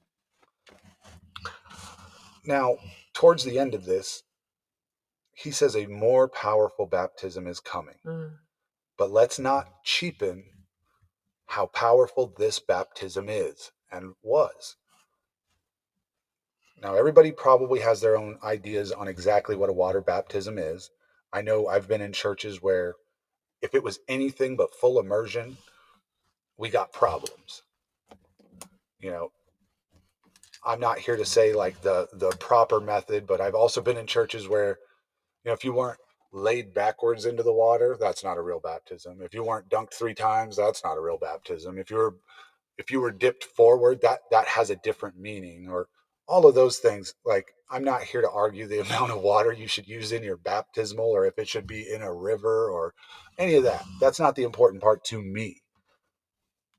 Now, 2.45 2.77
towards 3.13 3.45
the 3.45 3.59
end 3.59 3.75
of 3.75 3.85
this, 3.85 4.23
he 5.35 5.51
says 5.51 5.75
a 5.75 5.87
more 5.87 6.29
powerful 6.29 6.87
baptism 6.87 7.47
is 7.47 7.61
coming. 7.61 7.97
Mm. 8.05 8.33
But 8.97 9.11
let's 9.11 9.39
not 9.39 9.83
cheapen 9.85 10.45
how 11.47 11.67
powerful 11.67 12.35
this 12.39 12.59
baptism 12.59 13.29
is 13.29 13.73
and 13.91 14.15
was. 14.23 14.77
Now, 16.83 16.95
everybody 16.95 17.33
probably 17.33 17.81
has 17.81 18.01
their 18.01 18.17
own 18.17 18.39
ideas 18.43 18.93
on 18.93 19.09
exactly 19.09 19.57
what 19.57 19.69
a 19.69 19.75
water 19.75 20.01
baptism 20.01 20.59
is. 20.59 20.91
I 21.33 21.43
know 21.43 21.67
I've 21.67 21.89
been 21.89 22.01
in 22.01 22.13
churches 22.13 22.63
where 22.63 22.95
if 23.61 23.75
it 23.75 23.83
was 23.83 24.01
anything 24.09 24.57
but 24.57 24.75
full 24.75 24.99
immersion, 24.99 25.59
we 26.57 26.71
got 26.71 26.93
problems. 26.93 27.63
You 28.99 29.11
know, 29.11 29.33
I'm 30.65 30.81
not 30.81 30.99
here 30.99 31.17
to 31.17 31.25
say 31.25 31.53
like 31.53 31.81
the 31.83 32.09
the 32.13 32.31
proper 32.33 32.81
method, 32.81 33.27
but 33.27 33.41
I've 33.41 33.55
also 33.55 33.81
been 33.81 33.97
in 33.97 34.07
churches 34.07 34.49
where, 34.49 34.79
you 35.45 35.51
know, 35.51 35.53
if 35.53 35.65
you 35.65 35.73
weren't 35.73 35.99
laid 36.33 36.75
backwards 36.75 37.25
into 37.25 37.43
the 37.43 37.53
water, 37.53 37.97
that's 37.99 38.23
not 38.23 38.39
a 38.39 38.43
real 38.43 38.61
baptism. 38.61 39.21
If 39.23 39.35
you 39.35 39.43
weren't 39.43 39.71
dunked 39.71 39.95
three 39.95 40.15
times, 40.15 40.57
that's 40.57 40.85
not 40.85 40.99
a 40.99 41.01
real 41.01 41.19
baptism. 41.19 41.79
If 41.79 41.91
you 41.91 41.97
were 41.97 42.17
if 42.79 42.91
you 42.91 43.01
were 43.01 43.11
dipped 43.11 43.45
forward, 43.45 44.01
that 44.03 44.21
that 44.31 44.49
has 44.49 44.71
a 44.71 44.77
different 44.77 45.19
meaning 45.19 45.69
or 45.69 45.89
all 46.29 46.47
of 46.47 46.55
those 46.55 46.79
things. 46.79 47.15
Like 47.25 47.53
I'm 47.71 47.85
not 47.85 48.03
here 48.03 48.21
to 48.21 48.31
argue 48.31 48.67
the 48.67 48.81
amount 48.87 49.13
of 49.13 49.23
water 49.23 49.53
you 49.53 49.69
should 49.69 49.89
use 49.89 50.13
in 50.13 50.23
your 50.23 50.37
baptismal 50.37 51.11
or 51.11 51.27
if 51.27 51.39
it 51.39 51.49
should 51.49 51.67
be 51.67 51.91
in 51.91 52.03
a 52.03 52.13
river 52.13 52.71
or 52.71 52.95
any 53.39 53.55
of 53.55 53.65
that. 53.65 53.85
That's 54.01 54.21
not 54.21 54.37
the 54.37 54.45
important 54.45 54.83
part 54.83 55.05
to 55.07 55.23
me. 55.23 55.60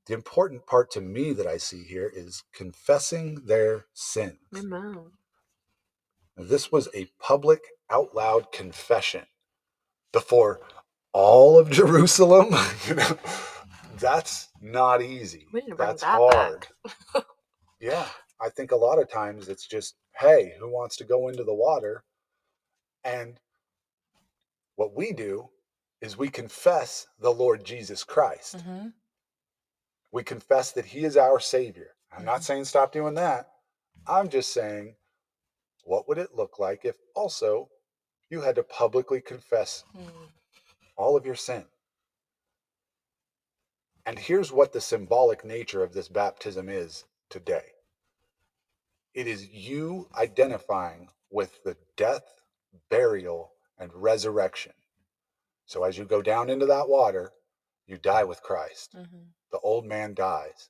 The 0.08 0.14
important 0.14 0.66
part 0.66 0.92
to 0.92 1.02
me 1.02 1.32
that 1.34 1.48
I 1.48 1.58
see 1.58 1.84
here 1.84 2.12
is 2.14 2.44
confessing 2.54 3.46
their 3.46 3.86
sins. 3.94 4.38
Amen. 4.58 5.12
This 6.38 6.72
was 6.72 6.90
a 6.96 7.06
public, 7.20 7.62
out 7.90 8.16
loud 8.16 8.52
confession 8.52 9.26
before 10.12 10.62
all 11.14 11.60
of 11.60 11.70
Jerusalem. 11.72 12.56
you 12.88 12.96
know, 12.96 13.18
that's 14.00 14.50
not 14.62 15.02
easy. 15.02 15.48
We 15.54 15.62
need 15.62 15.70
to 15.70 15.76
bring 15.76 15.88
That's 15.90 16.02
that 16.02 16.18
hard. 16.20 16.68
yeah, 17.80 18.08
I 18.42 18.50
think 18.50 18.72
a 18.72 18.76
lot 18.78 19.00
of 19.00 19.10
times 19.10 19.50
it's 19.50 19.68
just, 19.68 19.96
hey, 20.18 20.54
who 20.60 20.70
wants 20.72 20.96
to 20.98 21.04
go 21.04 21.28
into 21.28 21.44
the 21.44 21.54
water? 21.54 22.04
And 23.04 23.40
what 24.76 24.96
we 24.96 25.12
do 25.14 25.50
is 26.02 26.18
we 26.18 26.30
confess 26.30 27.06
the 27.20 27.30
Lord 27.32 27.64
Jesus 27.64 28.04
Christ. 28.04 28.58
Mm-hmm. 28.58 28.88
We 30.12 30.24
confess 30.24 30.72
that 30.74 30.86
He 30.86 31.06
is 31.06 31.18
our 31.18 31.40
Savior. 31.40 31.96
I'm 32.12 32.26
not 32.26 32.42
Mhm. 32.42 32.44
saying 32.46 32.66
stop 32.66 32.92
doing 32.92 33.14
that. 33.16 33.52
I'm 34.08 34.30
just 34.30 34.54
saying, 34.54 34.98
what 35.84 36.08
would 36.08 36.18
it 36.18 36.36
look 36.36 36.60
like 36.60 36.86
if 36.86 36.98
also 37.16 37.70
you 38.30 38.42
had 38.42 38.56
to 38.56 38.64
publicly 38.64 39.22
confess 39.22 39.84
Mm. 39.96 40.32
all 40.96 41.16
of 41.16 41.26
your 41.26 41.36
sin? 41.36 41.70
And 44.06 44.18
here's 44.20 44.52
what 44.52 44.74
the 44.74 44.82
symbolic 44.82 45.44
nature 45.46 45.84
of 45.84 45.94
this 45.94 46.08
baptism 46.08 46.70
is 46.70 47.06
today 47.30 47.74
it 49.14 49.28
is 49.28 49.48
you 49.48 50.10
identifying 50.16 51.10
with 51.30 51.64
the 51.64 51.78
death, 51.98 52.42
burial, 52.90 53.54
and 53.78 53.94
resurrection. 53.94 54.74
So 55.66 55.84
as 55.84 55.98
you 55.98 56.06
go 56.06 56.22
down 56.22 56.50
into 56.50 56.66
that 56.68 56.88
water, 56.88 57.34
you 57.86 57.98
die 57.98 58.24
with 58.24 58.42
Christ. 58.42 58.96
Mm-hmm. 58.96 59.24
The 59.52 59.60
old 59.60 59.86
man 59.86 60.14
dies. 60.14 60.70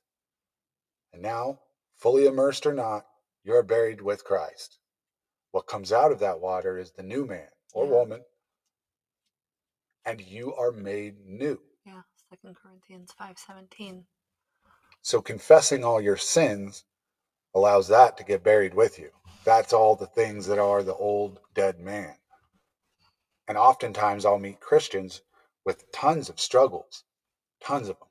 And 1.12 1.22
now, 1.22 1.60
fully 1.98 2.26
immersed 2.26 2.66
or 2.66 2.74
not, 2.74 3.06
you're 3.44 3.62
buried 3.62 4.00
with 4.00 4.24
Christ. 4.24 4.78
What 5.52 5.66
comes 5.66 5.92
out 5.92 6.12
of 6.12 6.20
that 6.20 6.40
water 6.40 6.78
is 6.78 6.92
the 6.92 7.02
new 7.02 7.26
man 7.26 7.50
or 7.74 7.86
Yeah. 7.86 7.92
woman, 7.92 8.24
and 10.04 10.20
you 10.20 10.54
are 10.54 10.72
made 10.72 11.26
new. 11.26 11.60
Yeah, 11.84 12.02
Second 12.30 12.56
Corinthians 12.56 13.12
five 13.12 13.38
seventeen. 13.38 14.06
So 15.02 15.22
confessing 15.22 15.84
all 15.84 16.00
your 16.00 16.16
sins 16.16 16.84
allows 17.54 17.88
that 17.88 18.16
to 18.18 18.24
get 18.24 18.42
buried 18.44 18.74
with 18.74 18.98
you. 18.98 19.10
That's 19.44 19.72
all 19.72 19.96
the 19.96 20.06
things 20.06 20.46
that 20.46 20.58
are 20.58 20.82
the 20.82 20.94
old 20.94 21.40
dead 21.54 21.80
man. 21.80 22.16
And 23.48 23.58
oftentimes 23.58 24.24
I'll 24.24 24.38
meet 24.38 24.60
Christians 24.60 25.22
with 25.64 25.90
tons 25.92 26.28
of 26.28 26.40
struggles, 26.40 27.04
tons 27.60 27.88
of 27.88 27.98
them. 27.98 28.08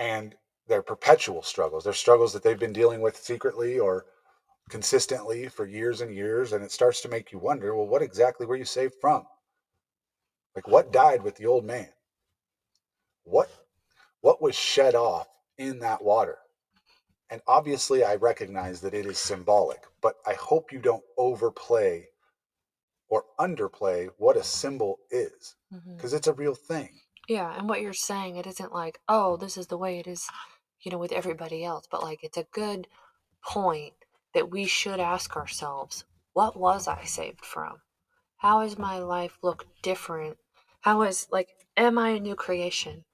And 0.00 0.36
they're 0.68 0.82
perpetual 0.82 1.42
struggles. 1.44 1.84
They're 1.84 1.94
struggles 1.94 2.34
that 2.34 2.42
they've 2.44 2.58
been 2.58 2.74
dealing 2.74 3.02
with 3.02 3.16
secretly 3.16 3.78
or 3.78 4.06
consistently 4.70 5.48
for 5.48 5.66
years 5.66 6.00
and 6.02 6.14
years. 6.14 6.52
And 6.52 6.64
it 6.64 6.72
starts 6.72 7.02
to 7.02 7.08
make 7.10 7.32
you 7.32 7.38
wonder 7.40 7.76
well, 7.76 7.88
what 7.88 8.02
exactly 8.02 8.46
were 8.46 8.56
you 8.56 8.66
saved 8.66 8.96
from? 9.00 9.26
Like, 10.56 10.68
what 10.68 10.92
died 10.92 11.22
with 11.22 11.36
the 11.36 11.46
old 11.46 11.64
man? 11.64 11.90
What 13.24 13.50
what 14.22 14.42
was 14.42 14.56
shed 14.56 14.94
off 14.96 15.28
in 15.58 15.80
that 15.80 16.02
water? 16.04 16.38
And 17.30 17.42
obviously, 17.46 18.04
I 18.04 18.16
recognize 18.16 18.80
that 18.82 18.94
it 18.94 19.06
is 19.06 19.18
symbolic, 19.18 19.84
but 20.02 20.16
I 20.26 20.34
hope 20.34 20.72
you 20.72 20.80
don't 20.80 21.04
overplay 21.18 22.08
or 23.08 23.24
underplay 23.38 24.10
what 24.18 24.36
a 24.36 24.44
symbol 24.44 24.98
is 25.10 25.56
Mm-hmm. 25.74 25.96
because 25.96 26.14
it's 26.14 26.28
a 26.28 26.32
real 26.34 26.54
thing. 26.54 27.00
Yeah, 27.30 27.56
and 27.56 27.68
what 27.68 27.80
you're 27.80 27.92
saying, 27.92 28.34
it 28.34 28.46
isn't 28.48 28.72
like, 28.72 28.98
oh, 29.08 29.36
this 29.36 29.56
is 29.56 29.68
the 29.68 29.78
way 29.78 30.00
it 30.00 30.08
is, 30.08 30.26
you 30.80 30.90
know, 30.90 30.98
with 30.98 31.12
everybody 31.12 31.64
else, 31.64 31.86
but 31.88 32.02
like 32.02 32.24
it's 32.24 32.36
a 32.36 32.48
good 32.52 32.88
point 33.46 33.94
that 34.34 34.50
we 34.50 34.66
should 34.66 34.98
ask 34.98 35.36
ourselves, 35.36 36.02
what 36.32 36.58
was 36.58 36.88
I 36.88 37.04
saved 37.04 37.44
from? 37.44 37.82
How 38.38 38.62
is 38.62 38.76
my 38.76 38.98
life 38.98 39.38
look 39.44 39.64
different? 39.80 40.38
How 40.80 41.02
is 41.02 41.28
like 41.30 41.50
am 41.76 41.98
I 41.98 42.08
a 42.08 42.18
new 42.18 42.34
creation? 42.34 43.04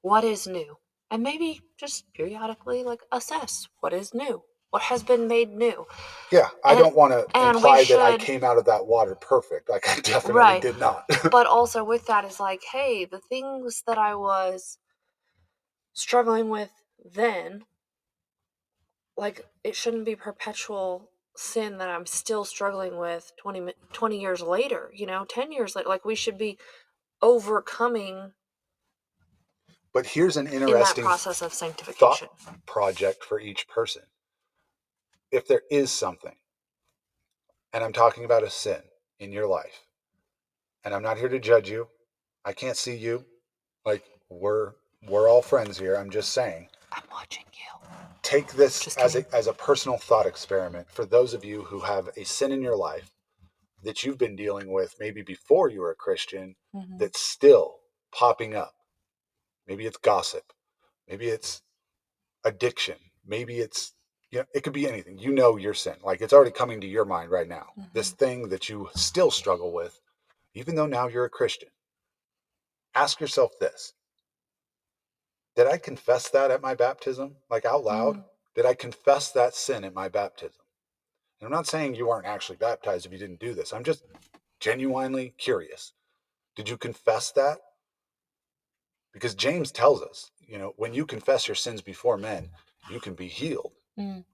What 0.00 0.24
is 0.24 0.46
new? 0.46 0.78
And 1.10 1.22
maybe 1.22 1.60
just 1.76 2.10
periodically 2.14 2.82
like 2.82 3.02
assess 3.12 3.68
what 3.80 3.92
is 3.92 4.14
new. 4.14 4.42
What 4.70 4.82
has 4.82 5.02
been 5.02 5.28
made 5.28 5.50
new? 5.50 5.86
Yeah, 6.30 6.48
I 6.64 6.72
And- 6.72 6.80
don't 6.80 6.96
want 6.96 7.12
to 7.12 7.20
imply 7.48 7.84
that 7.84 8.00
I 8.00 8.18
came 8.18 8.44
out 8.44 8.58
of 8.58 8.64
that 8.66 8.86
water 8.86 9.14
perfect. 9.14 9.68
Like, 9.68 9.88
I 9.88 10.00
definitely 10.00 10.32
Right. 10.40 10.62
did 10.62 10.78
not. 10.78 11.04
but 11.30 11.46
also 11.46 11.84
with 11.84 12.06
that 12.06 12.24
is 12.24 12.40
like, 12.40 12.62
hey, 12.72 13.04
the 13.04 13.20
things 13.20 13.82
that 13.86 13.98
I 13.98 14.14
was 14.14 14.78
struggling 15.94 16.48
with 16.50 16.70
then, 17.04 17.64
like, 19.16 19.46
it 19.64 19.76
shouldn't 19.76 20.04
be 20.04 20.16
perpetual 20.16 21.10
sin 21.36 21.78
that 21.78 21.88
I'm 21.88 22.06
still 22.06 22.44
struggling 22.44 22.96
with 22.98 23.32
20, 23.38 23.72
20 23.92 24.20
years 24.20 24.40
later, 24.42 24.90
you 24.94 25.06
know, 25.06 25.24
10 25.26 25.52
years 25.52 25.76
later. 25.76 25.88
Like, 25.88 26.04
we 26.04 26.14
should 26.14 26.38
be 26.38 26.58
overcoming 27.22 28.32
but 29.92 30.04
here's 30.04 30.36
an 30.36 30.46
in 30.46 30.60
interesting 30.60 31.04
process 31.04 31.40
of 31.40 31.54
sanctification. 31.54 32.28
project 32.66 33.24
for 33.24 33.40
each 33.40 33.66
person. 33.66 34.02
If 35.32 35.46
there 35.48 35.62
is 35.70 35.90
something, 35.92 36.36
and 37.72 37.84
I'm 37.84 37.92
talking 37.92 38.24
about 38.24 38.44
a 38.44 38.50
sin 38.50 38.82
in 39.20 39.32
your 39.32 39.46
life, 39.46 39.86
and 40.84 40.94
I'm 40.94 41.02
not 41.02 41.18
here 41.18 41.28
to 41.28 41.38
judge 41.40 41.70
you, 41.70 41.88
I 42.44 42.52
can't 42.52 42.76
see 42.76 42.96
you. 42.96 43.24
Like 43.84 44.04
we're 44.30 44.72
we're 45.08 45.28
all 45.28 45.42
friends 45.42 45.78
here. 45.78 45.96
I'm 45.96 46.10
just 46.10 46.32
saying. 46.32 46.68
I'm 46.92 47.02
watching 47.12 47.44
you. 47.52 47.88
Take 48.22 48.52
this 48.54 48.80
Just 48.84 48.98
as 49.00 49.16
a 49.16 49.34
as 49.34 49.46
a 49.46 49.52
personal 49.52 49.98
thought 49.98 50.26
experiment 50.26 50.90
for 50.90 51.04
those 51.06 51.34
of 51.34 51.44
you 51.44 51.62
who 51.64 51.80
have 51.80 52.08
a 52.16 52.24
sin 52.24 52.52
in 52.52 52.62
your 52.62 52.76
life 52.76 53.10
that 53.84 54.04
you've 54.04 54.18
been 54.18 54.36
dealing 54.36 54.72
with 54.72 54.94
maybe 55.00 55.22
before 55.22 55.70
you 55.70 55.80
were 55.80 55.92
a 55.92 55.96
Christian 55.96 56.56
Mhm. 56.74 56.98
that's 56.98 57.20
still 57.20 57.80
popping 58.12 58.54
up. 58.56 58.74
Maybe 59.66 59.86
it's 59.86 59.98
gossip. 59.98 60.52
Maybe 61.08 61.28
it's 61.28 61.62
addiction. 62.44 62.98
Maybe 63.26 63.60
it's 63.60 63.94
you 64.36 64.42
know, 64.42 64.48
it 64.54 64.62
could 64.62 64.74
be 64.74 64.86
anything. 64.86 65.18
You 65.18 65.32
know 65.32 65.56
your 65.56 65.72
sin. 65.72 65.94
Like 66.04 66.20
it's 66.20 66.34
already 66.34 66.50
coming 66.50 66.78
to 66.82 66.86
your 66.86 67.06
mind 67.06 67.30
right 67.30 67.48
now. 67.48 67.68
This 67.94 68.10
thing 68.10 68.50
that 68.50 68.68
you 68.68 68.90
still 68.94 69.30
struggle 69.30 69.72
with, 69.72 69.98
even 70.52 70.74
though 70.74 70.84
now 70.84 71.08
you're 71.08 71.24
a 71.24 71.30
Christian. 71.30 71.70
Ask 72.94 73.18
yourself 73.18 73.58
this. 73.58 73.94
Did 75.54 75.68
I 75.68 75.78
confess 75.78 76.28
that 76.28 76.50
at 76.50 76.60
my 76.60 76.74
baptism? 76.74 77.36
Like 77.48 77.64
out 77.64 77.82
loud? 77.82 78.16
Mm. 78.16 78.24
Did 78.56 78.66
I 78.66 78.74
confess 78.74 79.32
that 79.32 79.54
sin 79.54 79.84
at 79.84 79.94
my 79.94 80.10
baptism? 80.10 80.60
And 81.40 81.46
I'm 81.46 81.52
not 81.52 81.66
saying 81.66 81.94
you 81.94 82.10
aren't 82.10 82.26
actually 82.26 82.56
baptized 82.56 83.06
if 83.06 83.12
you 83.12 83.18
didn't 83.18 83.40
do 83.40 83.54
this. 83.54 83.72
I'm 83.72 83.84
just 83.84 84.04
genuinely 84.60 85.32
curious. 85.38 85.94
Did 86.56 86.68
you 86.68 86.76
confess 86.76 87.32
that? 87.32 87.56
Because 89.14 89.34
James 89.34 89.72
tells 89.72 90.02
us, 90.02 90.30
you 90.46 90.58
know, 90.58 90.74
when 90.76 90.92
you 90.92 91.06
confess 91.06 91.48
your 91.48 91.54
sins 91.54 91.80
before 91.80 92.18
men, 92.18 92.50
you 92.90 93.00
can 93.00 93.14
be 93.14 93.28
healed. 93.28 93.72
Mm. 93.98 94.24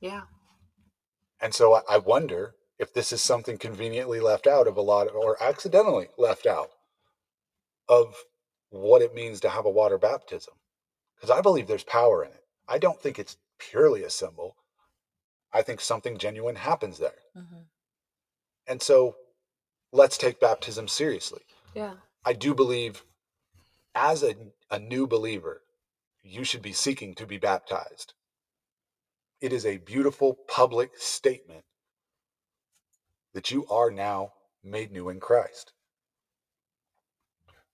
Yeah. 0.00 0.22
And 1.40 1.54
so 1.54 1.74
I- 1.74 1.82
I 1.88 1.98
wonder 1.98 2.54
if 2.78 2.92
this 2.92 3.12
is 3.12 3.22
something 3.22 3.58
conveniently 3.58 4.20
left 4.20 4.46
out 4.46 4.66
of 4.66 4.76
a 4.76 4.80
lot 4.82 5.08
of, 5.08 5.14
or 5.14 5.40
accidentally 5.42 6.10
left 6.16 6.46
out 6.46 6.70
of 7.88 8.24
what 8.70 9.02
it 9.02 9.14
means 9.14 9.40
to 9.40 9.48
have 9.50 9.64
a 9.64 9.70
water 9.70 9.98
baptism. 9.98 10.54
Because 11.16 11.30
I 11.30 11.40
believe 11.40 11.66
there's 11.66 11.84
power 11.84 12.24
in 12.24 12.32
it. 12.32 12.44
I 12.68 12.78
don't 12.78 13.00
think 13.00 13.18
it's 13.18 13.36
purely 13.58 14.04
a 14.04 14.10
symbol. 14.10 14.56
I 15.52 15.62
think 15.62 15.80
something 15.80 16.18
genuine 16.18 16.56
happens 16.56 16.98
there. 16.98 17.22
hmm 17.34 17.62
And 18.66 18.82
so 18.82 19.16
let's 19.92 20.18
take 20.18 20.38
baptism 20.40 20.86
seriously. 20.88 21.42
Yeah. 21.74 21.96
I 22.24 22.34
do 22.34 22.54
believe 22.54 23.04
as 23.94 24.22
a, 24.22 24.34
a 24.70 24.78
new 24.78 25.06
believer, 25.06 25.62
you 26.22 26.44
should 26.44 26.62
be 26.62 26.72
seeking 26.72 27.14
to 27.14 27.26
be 27.26 27.38
baptized. 27.38 28.12
It 29.40 29.52
is 29.52 29.64
a 29.64 29.76
beautiful 29.76 30.36
public 30.48 30.90
statement 30.96 31.64
that 33.34 33.50
you 33.50 33.66
are 33.68 33.90
now 33.90 34.32
made 34.64 34.90
new 34.90 35.08
in 35.08 35.20
Christ. 35.20 35.72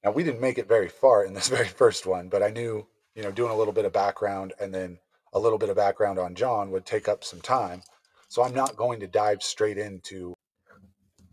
Now, 0.05 0.11
we 0.11 0.22
didn't 0.22 0.42
make 0.42 0.59
it 0.59 0.68
very 0.68 0.88
far 0.88 1.24
in 1.24 1.33
this 1.33 1.48
very 1.59 1.68
first 1.68 2.05
one, 2.05 2.29
but 2.29 2.42
I 2.42 2.50
knew, 2.50 2.87
you 3.14 3.22
know, 3.22 3.33
doing 3.33 3.50
a 3.50 3.57
little 3.57 3.72
bit 3.72 3.87
of 3.87 3.92
background 3.92 4.53
and 4.61 4.74
then 4.74 4.98
a 5.33 5.38
little 5.38 5.59
bit 5.59 5.70
of 5.70 5.77
background 5.77 6.18
on 6.18 6.35
John 6.35 6.70
would 6.70 6.85
take 6.85 7.09
up 7.09 7.24
some 7.24 7.40
time. 7.40 7.83
So 8.29 8.42
I'm 8.42 8.55
not 8.55 8.77
going 8.77 9.00
to 9.00 9.07
dive 9.07 9.42
straight 9.42 9.79
into, 9.79 10.35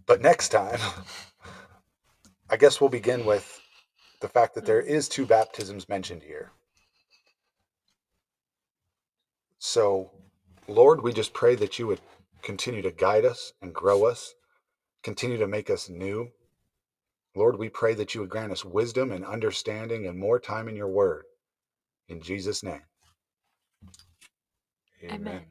but 0.06 0.22
next 0.22 0.50
time, 0.50 0.80
I 2.50 2.56
guess 2.56 2.80
we'll 2.80 2.90
begin 2.90 3.26
with 3.26 3.60
the 4.22 4.30
fact 4.30 4.56
that 4.56 4.66
there 4.66 4.82
is 4.82 5.10
two 5.10 5.26
baptisms 5.26 5.90
mentioned 5.90 6.24
here. 6.24 6.52
So, 9.64 10.10
Lord, 10.68 11.02
we 11.04 11.14
just 11.14 11.34
pray 11.34 11.54
that 11.56 11.78
you 11.78 11.86
would 11.86 12.02
continue 12.42 12.82
to 12.82 12.92
guide 12.92 13.26
us 13.26 13.54
and 13.62 13.74
grow 13.74 14.06
us, 14.06 14.34
continue 15.04 15.38
to 15.38 15.48
make 15.48 15.70
us 15.70 15.88
new. 15.88 16.32
Lord, 17.36 17.60
we 17.60 17.70
pray 17.70 17.94
that 17.94 18.16
you 18.16 18.22
would 18.22 18.32
grant 18.32 18.52
us 18.52 18.66
wisdom 18.66 19.12
and 19.12 19.24
understanding 19.24 20.08
and 20.08 20.18
more 20.18 20.40
time 20.40 20.68
in 20.68 20.76
your 20.76 20.88
word. 20.88 21.26
In 22.10 22.22
Jesus' 22.22 22.64
name. 22.64 22.82
Amen. 25.04 25.51